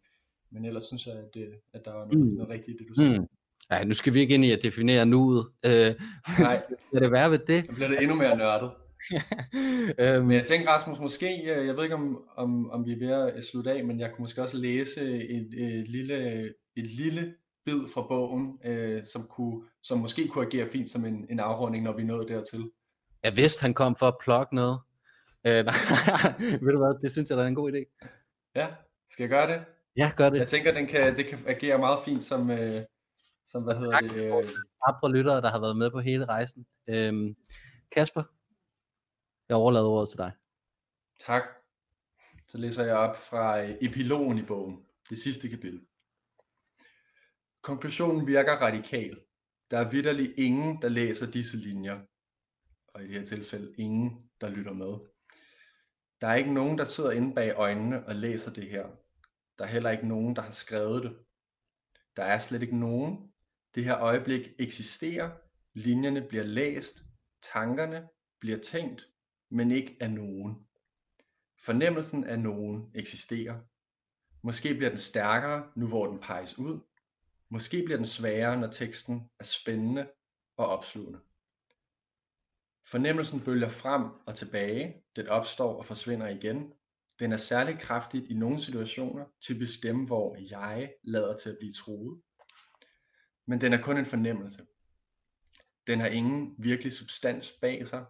[0.50, 2.34] men ellers synes jeg, at, det, at der er noget, mm.
[2.34, 3.20] noget rigtigt i det, du siger.
[3.20, 3.26] Mm.
[3.70, 5.46] Ja, nu skal vi ikke ind i at definere nuet.
[5.66, 5.94] Øh,
[6.38, 6.62] Nej.
[6.88, 7.66] Skal det være ved det?
[7.66, 8.70] Så bliver det endnu mere nørdet.
[9.98, 12.98] øhm, men jeg tænker Rasmus, måske, øh, jeg ved ikke om, om, om vi er
[12.98, 15.00] ved at slutte af, men jeg kunne måske også læse
[15.30, 16.44] et, et, lille,
[16.76, 17.34] et lille
[17.68, 21.84] bid fra bogen, øh, som, kunne, som måske kunne agere fint som en, en afrunding,
[21.84, 22.70] når vi nåede dertil.
[23.22, 24.80] Jeg vidste, han kom for at plukke noget.
[25.46, 25.74] Øh, nej,
[26.38, 28.08] ved du hvad, det synes jeg, der er en god idé.
[28.54, 28.66] Ja,
[29.10, 29.64] skal jeg gøre det?
[29.96, 30.38] Ja, gør det.
[30.38, 32.74] Jeg tænker, den kan, det kan agere meget fint som, øh,
[33.44, 34.16] som hvad hedder det?
[34.16, 34.32] Øh...
[34.88, 36.66] Andre lyttere, der har været med på hele rejsen.
[36.88, 37.36] Øhm,
[37.92, 38.22] Kasper,
[39.48, 40.32] jeg overlader ordet til dig.
[41.26, 41.42] Tak.
[42.48, 45.80] Så læser jeg op fra øh, epilogen i bogen, det sidste kapitel.
[47.62, 49.20] Konklusionen virker radikal.
[49.70, 52.00] Der er vidderlig ingen, der læser disse linjer,
[52.88, 55.08] og i det her tilfælde ingen, der lytter med.
[56.20, 58.86] Der er ikke nogen, der sidder inde bag øjnene og læser det her.
[59.58, 61.18] Der er heller ikke nogen, der har skrevet det.
[62.16, 63.32] Der er slet ikke nogen.
[63.74, 65.30] Det her øjeblik eksisterer.
[65.74, 67.02] Linjerne bliver læst.
[67.42, 68.08] Tankerne
[68.40, 69.08] bliver tænkt
[69.50, 70.66] men ikke af nogen.
[71.64, 73.60] Fornemmelsen af nogen eksisterer.
[74.42, 76.80] Måske bliver den stærkere, nu hvor den peges ud.
[77.50, 80.10] Måske bliver den sværere, når teksten er spændende
[80.56, 81.20] og opslugende.
[82.86, 86.72] Fornemmelsen bølger frem og tilbage, den opstår og forsvinder igen.
[87.18, 91.72] Den er særlig kraftigt i nogle situationer, typisk dem, hvor jeg lader til at blive
[91.72, 92.22] troet.
[93.46, 94.66] Men den er kun en fornemmelse.
[95.86, 98.04] Den har ingen virkelig substans bag sig,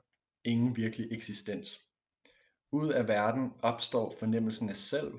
[0.45, 1.79] ingen virkelig eksistens.
[2.73, 5.13] Ud af verden opstår fornemmelsen af selv,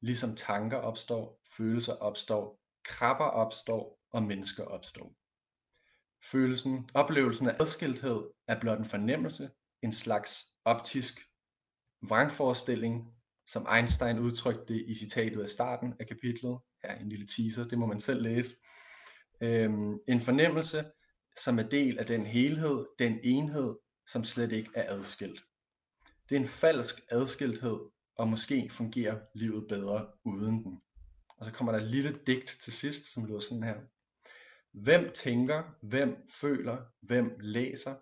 [0.00, 5.14] ligesom tanker opstår, følelser opstår, krabber opstår og mennesker opstår.
[6.24, 9.50] Følelsen, oplevelsen af adskilthed er blot en fornemmelse,
[9.82, 11.20] en slags optisk
[12.02, 13.14] vrangforestilling,
[13.46, 16.58] som Einstein udtrykte i citatet af starten af kapitlet.
[16.82, 18.54] Her en lille teaser, det må man selv læse.
[19.40, 20.84] Øhm, en fornemmelse,
[21.36, 23.76] som er del af den helhed, den enhed,
[24.06, 25.42] som slet ikke er adskilt.
[26.28, 27.80] Det er en falsk adskilthed,
[28.16, 30.82] og måske fungerer livet bedre uden den.
[31.40, 33.80] Og så kommer der et lille digt til sidst, som lyder sådan her.
[34.72, 37.96] Hvem tænker, hvem føler, hvem læser,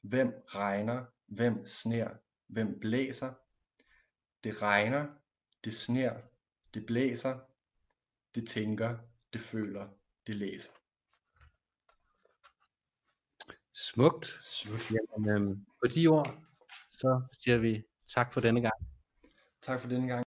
[0.00, 2.08] hvem regner, hvem sner,
[2.46, 3.32] hvem blæser.
[4.44, 5.06] Det regner,
[5.64, 6.20] det sner,
[6.74, 7.38] det blæser,
[8.34, 8.98] det tænker,
[9.32, 9.88] det føler,
[10.26, 10.70] det læser.
[13.72, 14.26] Smukt.
[14.40, 14.92] Smukt.
[15.12, 16.42] Jamen, øhm, på de ord,
[16.90, 18.74] så siger vi tak for denne gang.
[19.60, 20.24] Tak for denne gang.